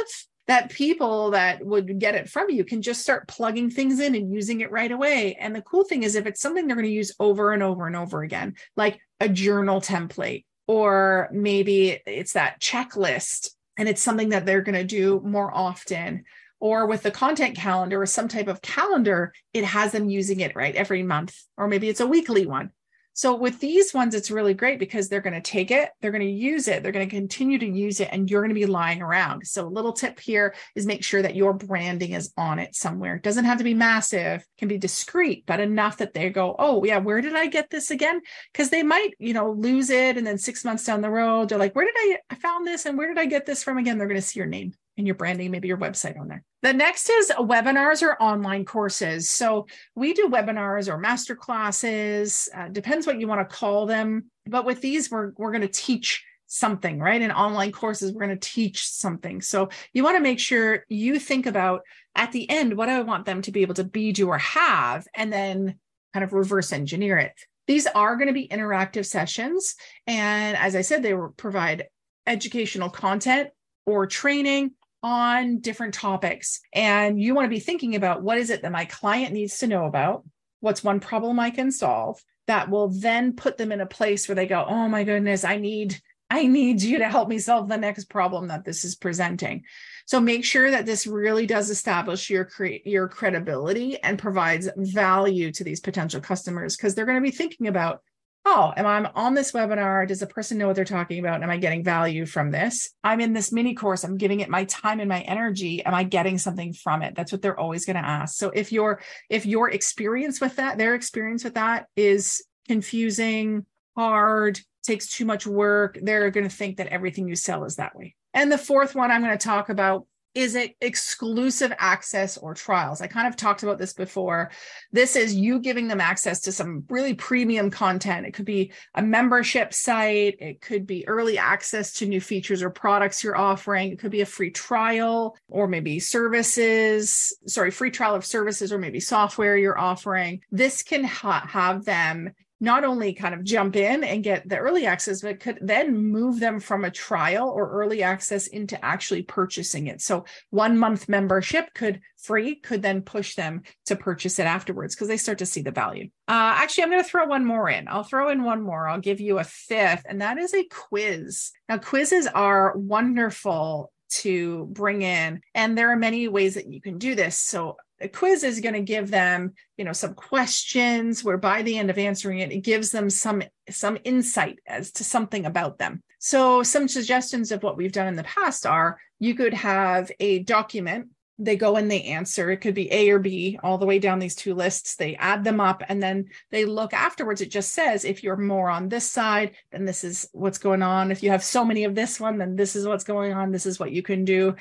that 0.48 0.70
people 0.70 1.32
that 1.32 1.66
would 1.66 2.00
get 2.00 2.14
it 2.14 2.30
from 2.30 2.50
you 2.52 2.64
can 2.64 2.82
just 2.82 3.02
start 3.02 3.28
plugging 3.28 3.70
things 3.70 4.00
in 4.00 4.14
and 4.14 4.32
using 4.32 4.62
it 4.62 4.72
right 4.72 4.92
away. 4.92 5.36
And 5.40 5.56
the 5.56 5.62
cool 5.62 5.84
thing 5.84 6.04
is, 6.04 6.16
if 6.16 6.28
it's 6.28 6.42
something 6.42 6.68
they're 6.68 6.76
going 6.76 6.86
to 6.86 6.92
use 6.92 7.14
over 7.20 7.52
and 7.52 7.64
over 7.64 7.88
and 7.88 7.96
over 7.96 8.22
again, 8.22 8.56
like 8.76 9.00
a 9.20 9.28
journal 9.28 9.82
template 9.82 10.46
or 10.68 11.30
maybe 11.32 12.00
it's 12.06 12.34
that 12.34 12.60
checklist 12.60 13.52
and 13.78 13.90
it's 13.90 14.02
something 14.02 14.30
that 14.30 14.46
they're 14.46 14.62
going 14.62 14.76
to 14.76 14.84
do 14.84 15.22
more 15.24 15.54
often. 15.54 16.24
Or 16.60 16.88
with 16.88 17.04
the 17.04 17.12
content 17.12 17.56
calendar 17.56 18.02
or 18.02 18.06
some 18.06 18.28
type 18.28 18.48
of 18.48 18.62
calendar 18.62 19.34
it 19.54 19.66
has 19.66 19.92
them 19.92 20.10
using 20.10 20.40
it 20.40 20.56
right 20.56 20.76
every 20.76 21.04
month 21.04 21.38
or 21.58 21.68
maybe 21.68 21.90
it's 21.90 22.00
a 22.00 22.08
weekly 22.08 22.46
one 22.46 22.72
so 23.16 23.34
with 23.34 23.62
these 23.62 23.94
ones, 23.94 24.14
it's 24.14 24.30
really 24.30 24.54
great 24.54 24.78
because 24.78 25.08
they're 25.08 25.22
going 25.22 25.34
to 25.34 25.42
take 25.42 25.72
it, 25.72 25.90
they're 26.02 26.12
going 26.12 26.20
to 26.22 26.30
use 26.30 26.68
it, 26.68 26.84
they're 26.84 26.92
going 26.92 27.08
to 27.08 27.16
continue 27.16 27.58
to 27.58 27.66
use 27.66 28.02
it, 28.02 28.10
and 28.12 28.30
you're 28.30 28.42
going 28.42 28.50
to 28.50 28.56
be 28.56 28.66
lying 28.66 29.02
around. 29.02 29.48
So 29.48 29.66
a 29.66 29.70
little 29.70 29.94
tip 29.94 30.20
here 30.20 30.54
is 30.76 30.86
make 30.86 31.02
sure 31.02 31.22
that 31.22 31.34
your 31.34 31.54
branding 31.54 32.12
is 32.12 32.34
on 32.36 32.60
it 32.60 32.76
somewhere. 32.76 33.16
It 33.16 33.24
doesn't 33.24 33.46
have 33.46 33.60
to 33.60 33.64
be 33.64 33.74
massive, 33.74 34.46
can 34.58 34.68
be 34.68 34.78
discreet, 34.78 35.46
but 35.46 35.62
enough 35.62 35.96
that 35.98 36.14
they 36.14 36.30
go, 36.30 36.58
oh 36.60 36.84
yeah, 36.84 36.98
where 36.98 37.22
did 37.22 37.38
I 37.38 37.48
get 37.48 37.70
this 37.70 37.90
again? 37.90 38.20
Because 38.52 38.70
they 38.70 38.84
might, 38.84 39.12
you 39.18 39.34
know, 39.34 39.52
lose 39.52 39.90
it, 39.90 40.18
and 40.18 40.28
then 40.28 40.38
six 40.38 40.66
months 40.66 40.84
down 40.84 41.00
the 41.00 41.10
road, 41.10 41.48
they're 41.48 41.58
like, 41.58 41.74
where 41.74 41.86
did 41.86 41.96
I 41.96 42.18
I 42.30 42.36
found 42.36 42.68
this, 42.68 42.86
and 42.86 42.98
where 42.98 43.08
did 43.08 43.18
I 43.18 43.28
get 43.28 43.46
this 43.46 43.64
from 43.64 43.78
again? 43.78 43.98
They're 43.98 44.08
going 44.08 44.20
to 44.20 44.28
see 44.28 44.40
your 44.40 44.48
name 44.48 44.74
and 44.98 45.06
your 45.06 45.16
branding, 45.16 45.52
maybe 45.52 45.68
your 45.68 45.78
website 45.78 46.20
on 46.20 46.28
there. 46.28 46.44
The 46.62 46.74
next 46.74 47.10
is 47.10 47.32
webinars 47.38 48.02
or 48.02 48.22
online 48.22 48.66
courses. 48.66 49.30
So 49.30 49.68
we 49.96 50.14
do 50.14 50.30
webinars 50.30 50.88
or 50.88 50.98
master 50.98 51.36
classes, 51.36 52.50
uh, 52.56 52.70
depends 52.70 53.06
what 53.06 53.20
you 53.20 53.28
want 53.28 53.48
to 53.48 53.56
call 53.56 53.86
them. 53.86 54.32
But 54.48 54.66
with 54.66 54.82
these, 54.82 55.12
we're, 55.12 55.32
we're 55.38 55.52
going 55.52 55.62
to 55.62 55.68
teach 55.68 56.24
something, 56.48 57.00
right? 57.00 57.22
In 57.22 57.32
online 57.32 57.72
courses, 57.72 58.14
we're 58.14 58.26
going 58.26 58.40
to 58.40 58.50
teach 58.50 58.88
something. 58.88 59.42
So 59.42 59.70
you 59.94 60.04
want 60.04 60.16
to 60.18 60.24
make 60.24 60.40
sure 60.40 60.86
you 60.88 61.20
think 61.20 61.46
about 61.46 61.82
at 62.16 62.32
the 62.32 62.50
end, 62.50 62.78
what 62.78 62.90
I 62.90 63.02
want 63.02 63.26
them 63.26 63.42
to 63.44 63.52
be 63.52 63.62
able 63.62 63.74
to 63.76 63.84
be, 63.84 64.12
do, 64.12 64.30
or 64.30 64.38
have, 64.38 65.08
and 65.14 65.34
then 65.34 65.76
kind 66.14 66.24
of 66.24 66.34
reverse 66.34 66.72
engineer 66.72 67.18
it. 67.18 67.34
These 67.68 67.88
are 67.88 68.16
going 68.16 68.28
to 68.28 68.34
be 68.34 68.48
interactive 68.48 69.06
sessions. 69.06 69.76
And 70.08 70.56
as 70.56 70.76
I 70.76 70.82
said, 70.82 71.04
they 71.04 71.14
will 71.14 71.34
provide 71.36 71.88
educational 72.26 72.90
content 72.90 73.50
or 73.86 74.08
training 74.08 74.72
on 75.06 75.60
different 75.60 75.94
topics. 75.94 76.62
And 76.74 77.22
you 77.22 77.36
want 77.36 77.46
to 77.46 77.56
be 77.56 77.60
thinking 77.60 77.96
about 77.96 78.24
what 78.24 78.40
is 78.40 78.50
it 78.50 78.64
that 78.64 78.72
my 78.72 78.86
client 78.86 79.34
needs 79.34 79.60
to 79.60 79.68
know 79.68 79.86
about? 79.86 80.24
What's 80.62 80.84
one 80.84 81.00
problem 81.00 81.40
I 81.40 81.52
can 81.52 81.72
solve 81.72 82.20
that 82.48 82.72
will 82.72 82.90
then 82.90 83.34
put 83.34 83.58
them 83.58 83.72
in 83.72 83.82
a 83.82 83.86
place 83.86 84.28
where 84.28 84.36
they 84.36 84.48
go, 84.48 84.66
oh 84.68 84.90
my 84.90 85.04
goodness, 85.04 85.44
I 85.46 85.58
need. 85.58 86.02
I 86.28 86.48
need 86.48 86.82
you 86.82 86.98
to 86.98 87.08
help 87.08 87.30
me 87.30 87.38
solve 87.38 87.70
the 87.70 87.78
next 87.78 88.06
problem 88.06 88.48
that 88.48 88.66
this 88.66 88.84
is 88.84 88.96
presenting. 88.96 89.64
So 90.08 90.20
make 90.20 90.44
sure 90.44 90.72
that 90.72 90.88
this 90.88 91.06
really 91.06 91.46
does 91.46 91.70
establish 91.70 92.32
your 92.32 92.46
cre- 92.46 92.82
your 92.84 93.08
credibility 93.08 94.02
and 94.02 94.18
provides 94.18 94.68
value 94.76 95.52
to 95.52 95.64
these 95.64 95.82
potential 95.82 96.22
customers 96.22 96.76
because 96.76 96.96
they're 96.96 97.06
going 97.06 97.22
to 97.24 97.30
be 97.30 97.30
thinking 97.30 97.68
about 97.68 98.02
oh, 98.46 98.72
am 98.78 98.86
I 98.86 99.10
on 99.16 99.34
this 99.34 99.52
webinar? 99.52 100.08
Does 100.08 100.20
the 100.20 100.28
person 100.28 100.58
know 100.58 100.68
what 100.68 100.76
they're 100.76 100.86
talking 100.86 101.20
about? 101.20 101.42
Am 101.42 101.50
I 101.50 101.58
getting 101.58 101.84
value 101.84 102.26
from 102.26 102.52
this? 102.52 102.92
I'm 103.04 103.20
in 103.20 103.34
this 103.34 103.52
mini 103.52 103.74
course. 103.74 104.04
I'm 104.04 104.18
giving 104.18 104.40
it 104.40 104.50
my 104.50 104.66
time 104.66 105.00
and 105.00 105.10
my 105.10 105.22
energy. 105.22 105.84
Am 105.84 105.96
I 105.96 106.04
getting 106.04 106.38
something 106.38 106.72
from 106.72 107.02
it? 107.02 107.16
That's 107.16 107.32
what 107.32 107.42
they're 107.42 107.60
always 107.60 107.86
going 107.86 107.96
to 107.96 108.06
ask. 108.06 108.38
So 108.38 108.52
if 108.52 108.72
your 108.72 109.02
if 109.30 109.46
your 109.46 109.72
experience 109.72 110.40
with 110.40 110.58
that, 110.58 110.78
their 110.78 110.94
experience 110.94 111.44
with 111.44 111.56
that 111.56 111.88
is 111.96 112.46
confusing, 112.68 113.66
hard, 113.96 114.60
takes 114.84 115.08
too 115.08 115.26
much 115.26 115.48
work, 115.48 115.98
they're 116.02 116.30
going 116.30 116.48
to 116.48 116.56
think 116.56 116.78
that 116.78 116.88
everything 116.88 117.28
you 117.28 117.36
sell 117.36 117.64
is 117.64 117.78
that 117.78 117.96
way. 117.96 118.16
And 118.34 118.52
the 118.52 118.58
fourth 118.58 118.94
one 118.94 119.12
I'm 119.12 119.24
going 119.24 119.38
to 119.38 119.44
talk 119.44 119.70
about 119.70 120.06
is 120.36 120.56
it 120.56 120.76
exclusive 120.82 121.74
access 121.80 122.38
or 122.38 122.54
trials? 122.54 123.02
I 123.02 123.08
kind 123.08 123.28
of 123.28 123.38
talked 123.38 123.64
about 123.64 123.80
this 123.80 123.94
before. 123.94 124.52
This 124.92 125.16
is 125.16 125.34
you 125.34 125.60
giving 125.60 125.88
them 125.88 126.02
access 126.02 126.42
to 126.42 126.52
some 126.52 126.84
really 126.90 127.14
premium 127.14 127.72
content. 127.72 128.28
It 128.28 128.34
could 128.34 128.46
be 128.46 128.74
a 128.94 129.02
membership 129.02 129.74
site, 129.74 130.36
it 130.40 130.60
could 130.62 130.86
be 130.86 131.08
early 131.08 131.38
access 131.38 131.94
to 131.94 132.06
new 132.06 132.20
features 132.20 132.62
or 132.62 132.70
products 132.70 133.24
you're 133.24 133.38
offering, 133.38 133.92
it 133.92 134.00
could 134.00 134.12
be 134.12 134.22
a 134.22 134.26
free 134.26 134.52
trial 134.52 135.38
or 135.48 135.68
maybe 135.68 136.00
services, 136.00 137.36
sorry, 137.48 137.72
free 137.72 137.92
trial 137.92 138.14
of 138.14 138.26
services 138.26 138.74
or 138.74 138.78
maybe 138.78 139.00
software 139.00 139.58
you're 139.58 139.80
offering. 139.80 140.42
This 140.52 140.84
can 140.84 141.06
ha- 141.06 141.48
have 141.48 141.86
them 141.86 142.32
not 142.60 142.84
only 142.84 143.14
kind 143.14 143.36
of 143.36 143.44
jump 143.44 143.76
in 143.76 144.04
and 144.04 144.24
get 144.24 144.48
the 144.48 144.58
early 144.58 144.86
access, 144.86 145.22
but 145.22 145.40
could 145.40 145.60
then 145.62 145.98
move 145.98 146.40
them 146.40 146.60
from 146.60 146.86
a 146.86 146.92
trial 146.92 147.50
or 147.50 147.70
early 147.72 148.02
access 148.02 148.48
into 148.48 148.84
actually 148.84 149.24
purchasing 149.24 149.88
it. 149.88 150.02
So 150.02 150.26
one 150.50 150.78
month 150.78 151.10
membership 151.10 151.74
could 151.74 152.02
free 152.18 152.56
could 152.56 152.82
then 152.82 153.02
push 153.02 153.36
them 153.36 153.62
to 153.86 153.96
purchase 153.96 154.40
it 154.40 154.46
afterwards 154.46 154.96
because 154.96 155.08
they 155.08 155.18
start 155.18 155.40
to 155.40 155.46
see 155.46 155.62
the 155.62 155.72
value. 155.72 156.06
Uh, 156.28 156.56
actually, 156.58 156.84
I'm 156.84 156.92
going 156.92 157.04
to 157.04 157.10
throw 157.10 157.26
one 157.26 157.46
more 157.46 157.70
in. 157.70 157.88
I'll 157.88 158.04
throw 158.04 158.30
in 158.30 158.44
one 158.44 158.62
more. 158.62 158.88
I'll 158.88 159.00
give 159.00 159.20
you 159.20 159.40
a 159.40 159.44
fifth, 159.44 160.04
and 160.08 160.22
that 160.22 160.38
is 160.38 160.54
a 160.54 160.66
quiz. 160.66 161.52
Now, 161.70 161.78
quizzes 161.78 162.28
are 162.28 162.76
wonderful 162.76 163.92
to 164.08 164.66
bring 164.72 165.02
in. 165.02 165.42
And 165.54 165.78
there 165.78 165.92
are 165.92 165.96
many 165.98 166.28
ways 166.28 166.56
that 166.56 166.72
you 166.72 166.82
can 166.82 166.98
do 166.98 167.16
this. 167.16 167.38
So 167.38 167.78
a 168.02 168.08
quiz 168.08 168.44
is 168.44 168.60
going 168.60 168.76
to 168.76 168.82
give 168.82 169.10
them 169.10 169.54
you 169.78 169.86
know 169.86 169.94
some 169.94 170.14
questions 170.14 171.24
where 171.24 171.38
by 171.38 171.62
the 171.62 171.78
end 171.78 171.90
of 171.90 171.98
answering 171.98 172.40
it 172.40 172.52
it 172.52 172.60
gives 172.60 172.92
them 172.92 173.10
some 173.10 173.44
some 173.70 173.98
insight 174.04 174.60
as 174.68 174.92
to 174.92 175.04
something 175.04 175.46
about 175.46 175.78
them. 175.78 176.04
So 176.20 176.64
some 176.64 176.88
suggestions 176.88 177.52
of 177.52 177.64
what 177.64 177.78
we've 177.78 177.92
done 177.92 178.08
in 178.08 178.16
the 178.16 178.24
past 178.24 178.66
are 178.66 179.00
you 179.20 179.36
could 179.36 179.54
have 179.54 180.12
a 180.20 180.40
document 180.40 181.10
they 181.38 181.58
go 181.58 181.76
and 181.76 181.92
they 181.92 182.04
answer. 182.04 182.50
It 182.50 182.58
could 182.58 182.74
be 182.74 182.92
a 182.94 183.10
or 183.10 183.20
b 183.20 183.60
all 183.62 183.78
the 183.78 183.86
way 183.86 184.00
down 184.00 184.20
these 184.20 184.36
two 184.36 184.54
lists. 184.54 184.96
They 184.96 185.16
add 185.18 185.44
them 185.44 185.60
up 185.60 185.84
and 185.90 186.02
then 186.02 186.30
they 186.50 186.64
look 186.64 186.94
afterwards. 186.94 187.42
It 187.42 187.52
just 187.52 187.74
says 187.74 188.06
if 188.06 188.24
you're 188.24 188.38
more 188.38 188.70
on 188.70 188.88
this 188.88 189.10
side 189.10 189.52
then 189.72 189.86
this 189.86 190.04
is 190.04 190.30
what's 190.32 190.58
going 190.58 190.82
on. 190.82 191.12
If 191.12 191.24
you 191.24 191.32
have 191.32 191.44
so 191.44 191.66
many 191.66 191.84
of 191.84 191.96
this 191.96 192.20
one 192.20 192.38
then 192.38 192.56
this 192.56 192.76
is 192.76 192.88
what's 192.88 193.04
going 193.04 193.34
on. 193.34 193.52
This 193.52 193.66
is 193.66 193.80
what 193.80 193.92
you 193.92 194.02
can 194.02 194.24
do. 194.24 194.56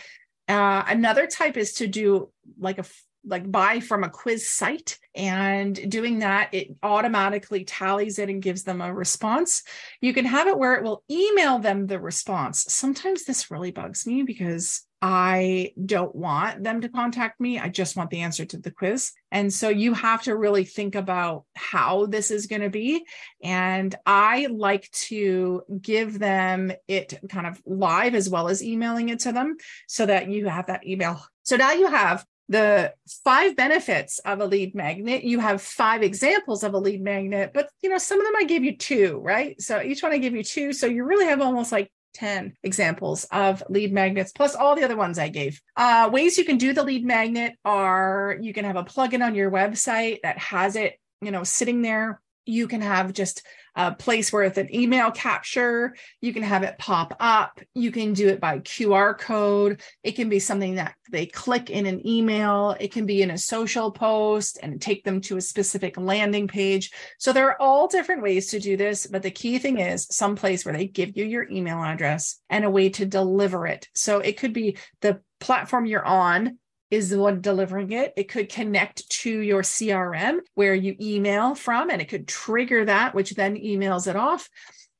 Uh, 0.48 0.84
another 0.86 1.26
type 1.26 1.56
is 1.56 1.74
to 1.74 1.86
do 1.86 2.30
like 2.58 2.78
a 2.78 2.84
like 3.26 3.50
buy 3.50 3.80
from 3.80 4.04
a 4.04 4.10
quiz 4.10 4.48
site 4.48 4.98
and 5.14 5.90
doing 5.90 6.20
that 6.20 6.52
it 6.52 6.68
automatically 6.82 7.64
tallies 7.64 8.18
it 8.18 8.28
and 8.28 8.42
gives 8.42 8.64
them 8.64 8.80
a 8.80 8.92
response 8.92 9.62
you 10.00 10.12
can 10.12 10.24
have 10.24 10.48
it 10.48 10.58
where 10.58 10.74
it 10.74 10.84
will 10.84 11.02
email 11.10 11.58
them 11.58 11.86
the 11.86 11.98
response 11.98 12.64
sometimes 12.68 13.24
this 13.24 13.50
really 13.50 13.70
bugs 13.70 14.06
me 14.06 14.22
because 14.22 14.82
I 15.06 15.72
don't 15.84 16.14
want 16.16 16.64
them 16.64 16.80
to 16.80 16.88
contact 16.88 17.38
me. 17.38 17.58
I 17.58 17.68
just 17.68 17.94
want 17.94 18.08
the 18.08 18.22
answer 18.22 18.46
to 18.46 18.56
the 18.56 18.70
quiz. 18.70 19.12
And 19.30 19.52
so 19.52 19.68
you 19.68 19.92
have 19.92 20.22
to 20.22 20.34
really 20.34 20.64
think 20.64 20.94
about 20.94 21.44
how 21.54 22.06
this 22.06 22.30
is 22.30 22.46
going 22.46 22.62
to 22.62 22.70
be. 22.70 23.04
And 23.42 23.94
I 24.06 24.46
like 24.46 24.90
to 25.08 25.60
give 25.78 26.18
them 26.18 26.72
it 26.88 27.20
kind 27.28 27.46
of 27.46 27.60
live 27.66 28.14
as 28.14 28.30
well 28.30 28.48
as 28.48 28.64
emailing 28.64 29.10
it 29.10 29.20
to 29.20 29.32
them 29.32 29.58
so 29.88 30.06
that 30.06 30.30
you 30.30 30.48
have 30.48 30.68
that 30.68 30.86
email. 30.86 31.22
So 31.42 31.56
now 31.56 31.72
you 31.72 31.88
have 31.88 32.24
the 32.48 32.92
five 33.24 33.56
benefits 33.56 34.18
of 34.20 34.40
a 34.40 34.46
lead 34.46 34.74
magnet 34.74 35.24
you 35.24 35.40
have 35.40 35.62
five 35.62 36.02
examples 36.02 36.62
of 36.62 36.74
a 36.74 36.78
lead 36.78 37.02
magnet 37.02 37.52
but 37.54 37.70
you 37.80 37.88
know 37.88 37.98
some 37.98 38.20
of 38.20 38.26
them 38.26 38.36
i 38.36 38.44
gave 38.44 38.62
you 38.62 38.76
two 38.76 39.18
right 39.22 39.60
so 39.60 39.80
each 39.80 40.02
one 40.02 40.12
i 40.12 40.18
give 40.18 40.34
you 40.34 40.44
two 40.44 40.72
so 40.72 40.86
you 40.86 41.04
really 41.04 41.24
have 41.24 41.40
almost 41.40 41.72
like 41.72 41.90
10 42.14 42.54
examples 42.62 43.24
of 43.30 43.62
lead 43.68 43.92
magnets 43.92 44.32
plus 44.32 44.54
all 44.54 44.74
the 44.74 44.84
other 44.84 44.96
ones 44.96 45.18
I 45.18 45.28
gave. 45.28 45.60
Uh, 45.76 46.08
ways 46.12 46.38
you 46.38 46.44
can 46.44 46.58
do 46.58 46.72
the 46.72 46.82
lead 46.82 47.04
magnet 47.04 47.54
are 47.64 48.38
you 48.40 48.54
can 48.54 48.64
have 48.64 48.76
a 48.76 48.84
plugin 48.84 49.24
on 49.24 49.34
your 49.34 49.50
website 49.50 50.20
that 50.22 50.38
has 50.38 50.76
it, 50.76 50.98
you 51.20 51.30
know, 51.30 51.44
sitting 51.44 51.82
there. 51.82 52.20
You 52.46 52.68
can 52.68 52.80
have 52.80 53.12
just 53.12 53.42
a 53.76 53.92
place 53.92 54.32
where 54.32 54.44
it's 54.44 54.58
an 54.58 54.74
email 54.74 55.10
capture. 55.10 55.96
You 56.20 56.32
can 56.32 56.42
have 56.42 56.62
it 56.62 56.78
pop 56.78 57.16
up. 57.18 57.60
You 57.74 57.90
can 57.90 58.12
do 58.12 58.28
it 58.28 58.40
by 58.40 58.60
QR 58.60 59.18
code. 59.18 59.80
It 60.02 60.12
can 60.12 60.28
be 60.28 60.38
something 60.38 60.76
that 60.76 60.94
they 61.10 61.26
click 61.26 61.70
in 61.70 61.86
an 61.86 62.06
email. 62.06 62.76
It 62.78 62.92
can 62.92 63.04
be 63.04 63.22
in 63.22 63.32
a 63.32 63.38
social 63.38 63.90
post 63.90 64.58
and 64.62 64.80
take 64.80 65.04
them 65.04 65.20
to 65.22 65.36
a 65.36 65.40
specific 65.40 65.96
landing 65.96 66.46
page. 66.46 66.92
So 67.18 67.32
there 67.32 67.48
are 67.48 67.60
all 67.60 67.88
different 67.88 68.22
ways 68.22 68.48
to 68.48 68.60
do 68.60 68.76
this. 68.76 69.06
But 69.06 69.22
the 69.22 69.30
key 69.30 69.58
thing 69.58 69.80
is 69.80 70.06
some 70.10 70.36
place 70.36 70.64
where 70.64 70.74
they 70.74 70.86
give 70.86 71.16
you 71.16 71.24
your 71.24 71.48
email 71.50 71.82
address 71.82 72.40
and 72.48 72.64
a 72.64 72.70
way 72.70 72.90
to 72.90 73.06
deliver 73.06 73.66
it. 73.66 73.88
So 73.94 74.20
it 74.20 74.38
could 74.38 74.52
be 74.52 74.76
the 75.00 75.20
platform 75.40 75.86
you're 75.86 76.04
on 76.04 76.58
is 76.94 77.10
the 77.10 77.18
one 77.18 77.40
delivering 77.40 77.92
it. 77.92 78.12
It 78.16 78.28
could 78.28 78.48
connect 78.48 79.08
to 79.10 79.30
your 79.30 79.62
CRM 79.62 80.38
where 80.54 80.74
you 80.74 80.96
email 81.00 81.54
from 81.54 81.90
and 81.90 82.00
it 82.00 82.08
could 82.08 82.28
trigger 82.28 82.84
that, 82.84 83.14
which 83.14 83.34
then 83.34 83.56
emails 83.56 84.08
it 84.08 84.16
off. 84.16 84.48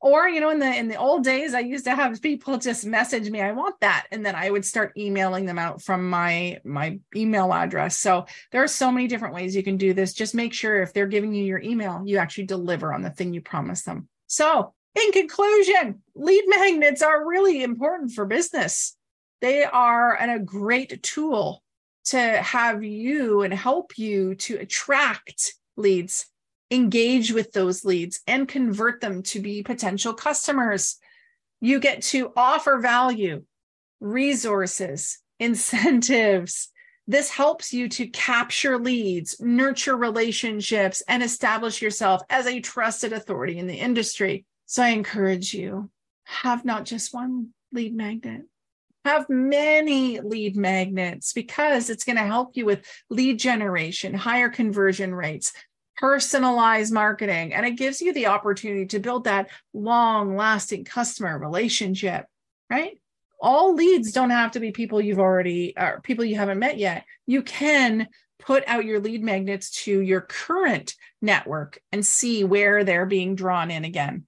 Or, 0.01 0.29
you 0.29 0.39
know, 0.39 0.51
in 0.51 0.59
the 0.59 0.71
in 0.71 0.87
the 0.87 0.97
old 0.97 1.23
days, 1.23 1.55
I 1.55 1.61
used 1.61 1.85
to 1.85 1.95
have 1.95 2.21
people 2.21 2.57
just 2.57 2.85
message 2.85 3.29
me, 3.29 3.41
I 3.41 3.53
want 3.53 3.79
that. 3.81 4.05
And 4.11 4.25
then 4.25 4.35
I 4.35 4.51
would 4.51 4.65
start 4.65 4.93
emailing 4.97 5.45
them 5.45 5.57
out 5.57 5.81
from 5.81 6.09
my 6.09 6.59
my 6.63 6.99
email 7.15 7.53
address. 7.53 7.97
So 7.97 8.25
there 8.51 8.63
are 8.63 8.67
so 8.67 8.91
many 8.91 9.07
different 9.07 9.33
ways 9.33 9.55
you 9.55 9.63
can 9.63 9.77
do 9.77 9.93
this. 9.93 10.13
Just 10.13 10.35
make 10.35 10.53
sure 10.53 10.81
if 10.81 10.93
they're 10.93 11.07
giving 11.07 11.33
you 11.33 11.43
your 11.43 11.61
email, 11.61 12.03
you 12.05 12.17
actually 12.17 12.45
deliver 12.45 12.93
on 12.93 13.01
the 13.01 13.09
thing 13.09 13.33
you 13.33 13.41
promise 13.41 13.83
them. 13.83 14.07
So 14.27 14.73
in 14.95 15.11
conclusion, 15.11 16.01
lead 16.15 16.43
magnets 16.47 17.01
are 17.01 17.27
really 17.27 17.63
important 17.63 18.11
for 18.11 18.25
business. 18.25 18.95
They 19.41 19.63
are 19.63 20.15
an, 20.15 20.29
a 20.29 20.39
great 20.39 21.03
tool 21.03 21.63
to 22.05 22.19
have 22.19 22.83
you 22.83 23.41
and 23.41 23.53
help 23.53 23.97
you 23.97 24.35
to 24.35 24.57
attract 24.57 25.53
leads, 25.75 26.27
engage 26.71 27.31
with 27.31 27.51
those 27.51 27.83
leads, 27.83 28.21
and 28.27 28.47
convert 28.47 29.01
them 29.01 29.23
to 29.23 29.39
be 29.39 29.63
potential 29.63 30.13
customers. 30.13 30.97
You 31.61 31.79
get 31.79 32.01
to 32.03 32.31
offer 32.35 32.79
value, 32.79 33.43
resources, 33.99 35.19
incentives. 35.39 36.69
This 37.07 37.29
helps 37.29 37.73
you 37.73 37.87
to 37.89 38.07
capture 38.07 38.79
leads, 38.79 39.39
nurture 39.39 39.95
relationships, 39.95 41.03
and 41.07 41.21
establish 41.21 41.81
yourself 41.81 42.21
as 42.29 42.47
a 42.47 42.59
trusted 42.59 43.13
authority 43.13 43.57
in 43.57 43.67
the 43.67 43.75
industry. 43.75 44.45
So 44.65 44.83
I 44.83 44.89
encourage 44.89 45.53
you 45.53 45.89
have 46.23 46.65
not 46.65 46.85
just 46.85 47.13
one 47.13 47.49
lead 47.71 47.95
magnet, 47.95 48.43
have 49.05 49.29
many 49.29 50.19
lead 50.19 50.57
magnets 50.57 51.31
because 51.31 51.89
it's 51.89 52.03
going 52.03 52.17
to 52.17 52.23
help 52.23 52.57
you 52.57 52.65
with 52.65 52.85
lead 53.09 53.39
generation, 53.39 54.15
higher 54.15 54.49
conversion 54.49 55.13
rates, 55.13 55.53
personalized 55.97 56.91
marketing, 56.91 57.53
and 57.53 57.65
it 57.65 57.77
gives 57.77 58.01
you 58.01 58.13
the 58.13 58.25
opportunity 58.25 58.87
to 58.87 58.99
build 58.99 59.25
that 59.25 59.49
long 59.73 60.35
lasting 60.35 60.83
customer 60.83 61.37
relationship, 61.37 62.25
right? 62.69 62.99
All 63.39 63.75
leads 63.75 64.11
don't 64.11 64.31
have 64.31 64.51
to 64.51 64.59
be 64.59 64.71
people 64.71 64.99
you've 64.99 65.19
already 65.19 65.73
or 65.77 66.01
people 66.01 66.25
you 66.25 66.35
haven't 66.35 66.59
met 66.59 66.79
yet. 66.79 67.05
You 67.27 67.43
can 67.43 68.07
put 68.39 68.63
out 68.65 68.85
your 68.85 68.99
lead 68.99 69.23
magnets 69.23 69.83
to 69.83 69.99
your 69.99 70.21
current 70.21 70.95
network 71.21 71.79
and 71.91 72.05
see 72.05 72.43
where 72.43 72.83
they're 72.83 73.05
being 73.05 73.35
drawn 73.35 73.69
in 73.69 73.85
again. 73.85 74.25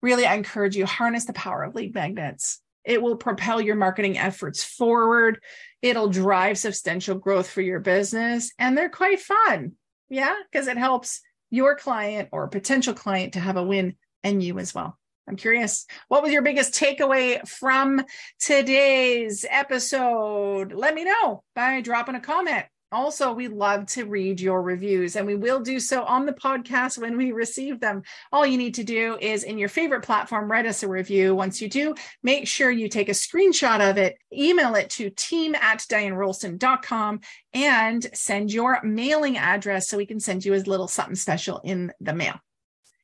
Really, 0.00 0.24
I 0.24 0.34
encourage 0.34 0.74
you 0.74 0.86
harness 0.86 1.26
the 1.26 1.32
power 1.34 1.64
of 1.64 1.74
lead 1.74 1.94
magnets 1.94 2.60
it 2.86 3.02
will 3.02 3.16
propel 3.16 3.60
your 3.60 3.76
marketing 3.76 4.16
efforts 4.16 4.64
forward. 4.64 5.40
It'll 5.82 6.08
drive 6.08 6.56
substantial 6.56 7.16
growth 7.16 7.50
for 7.50 7.60
your 7.60 7.80
business. 7.80 8.52
And 8.58 8.78
they're 8.78 8.88
quite 8.88 9.20
fun. 9.20 9.72
Yeah. 10.08 10.36
Because 10.50 10.68
it 10.68 10.78
helps 10.78 11.20
your 11.50 11.74
client 11.76 12.28
or 12.32 12.48
potential 12.48 12.94
client 12.94 13.34
to 13.34 13.40
have 13.40 13.56
a 13.56 13.62
win 13.62 13.96
and 14.22 14.42
you 14.42 14.58
as 14.58 14.74
well. 14.74 14.98
I'm 15.28 15.36
curious, 15.36 15.86
what 16.06 16.22
was 16.22 16.32
your 16.32 16.42
biggest 16.42 16.72
takeaway 16.72 17.46
from 17.48 18.04
today's 18.38 19.44
episode? 19.50 20.72
Let 20.72 20.94
me 20.94 21.02
know 21.02 21.42
by 21.54 21.80
dropping 21.80 22.14
a 22.14 22.20
comment. 22.20 22.66
Also, 22.96 23.30
we 23.30 23.46
love 23.46 23.84
to 23.84 24.06
read 24.06 24.40
your 24.40 24.62
reviews 24.62 25.16
and 25.16 25.26
we 25.26 25.34
will 25.34 25.60
do 25.60 25.78
so 25.78 26.02
on 26.04 26.24
the 26.24 26.32
podcast 26.32 26.96
when 26.96 27.18
we 27.18 27.30
receive 27.30 27.78
them. 27.78 28.02
All 28.32 28.46
you 28.46 28.56
need 28.56 28.72
to 28.76 28.84
do 28.84 29.18
is 29.20 29.42
in 29.42 29.58
your 29.58 29.68
favorite 29.68 30.02
platform, 30.02 30.50
write 30.50 30.64
us 30.64 30.82
a 30.82 30.88
review. 30.88 31.34
Once 31.34 31.60
you 31.60 31.68
do, 31.68 31.94
make 32.22 32.48
sure 32.48 32.70
you 32.70 32.88
take 32.88 33.10
a 33.10 33.12
screenshot 33.12 33.86
of 33.86 33.98
it, 33.98 34.16
email 34.32 34.76
it 34.76 34.88
to 34.88 35.10
team 35.10 35.54
at 35.56 35.80
dianerolston.com 35.80 37.20
and 37.52 38.06
send 38.14 38.50
your 38.50 38.80
mailing 38.82 39.36
address 39.36 39.90
so 39.90 39.98
we 39.98 40.06
can 40.06 40.18
send 40.18 40.42
you 40.46 40.54
a 40.54 40.56
little 40.56 40.88
something 40.88 41.16
special 41.16 41.60
in 41.64 41.92
the 42.00 42.14
mail. 42.14 42.40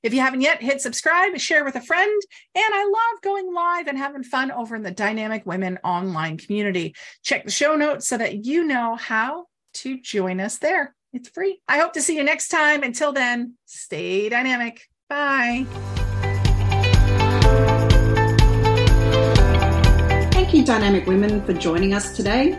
If 0.02 0.14
you 0.14 0.20
haven't 0.20 0.40
yet, 0.40 0.62
hit 0.62 0.81
subscribe, 0.81 1.38
share 1.38 1.66
with 1.66 1.76
a 1.76 1.83
friend. 1.83 2.22
And 2.55 2.64
I 2.74 2.85
love 2.85 3.22
going 3.22 3.52
live 3.52 3.88
and 3.88 3.98
having 3.98 4.22
fun 4.22 4.50
over 4.52 4.74
in 4.74 4.83
the 4.83 4.90
Dynamic 4.90 5.44
Women 5.44 5.78
online 5.85 6.38
community. 6.38 6.94
Check 7.22 7.44
the 7.44 7.50
show 7.50 7.76
notes 7.76 8.09
so 8.09 8.16
that 8.16 8.46
you 8.46 8.64
know 8.64 8.96
how 8.96 9.48
to 9.74 10.00
join 10.00 10.40
us 10.40 10.58
there. 10.58 10.94
It's 11.12 11.28
free. 11.28 11.61
I 11.68 11.78
hope 11.78 11.92
to 11.94 12.02
see 12.02 12.16
you 12.16 12.24
next 12.24 12.48
time. 12.48 12.82
Until 12.82 13.12
then, 13.12 13.54
stay 13.66 14.28
dynamic. 14.28 14.88
Bye. 15.08 15.66
Thank 20.32 20.54
you, 20.54 20.64
Dynamic 20.64 21.06
Women, 21.06 21.44
for 21.44 21.52
joining 21.52 21.94
us 21.94 22.16
today. 22.16 22.58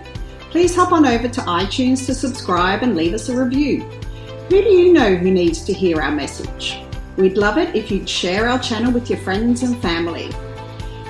Please 0.51 0.75
hop 0.75 0.91
on 0.91 1.05
over 1.05 1.27
to 1.27 1.41
iTunes 1.41 2.05
to 2.05 2.13
subscribe 2.13 2.83
and 2.83 2.95
leave 2.95 3.13
us 3.13 3.29
a 3.29 3.35
review. 3.35 3.81
Who 4.49 4.61
do 4.61 4.69
you 4.69 4.93
know 4.93 5.15
who 5.15 5.31
needs 5.31 5.63
to 5.65 5.73
hear 5.73 5.99
our 5.99 6.11
message? 6.11 6.79
We'd 7.17 7.37
love 7.37 7.57
it 7.57 7.75
if 7.75 7.89
you'd 7.89 8.07
share 8.07 8.47
our 8.47 8.59
channel 8.59 8.91
with 8.91 9.09
your 9.09 9.19
friends 9.19 9.63
and 9.63 9.81
family. 9.81 10.29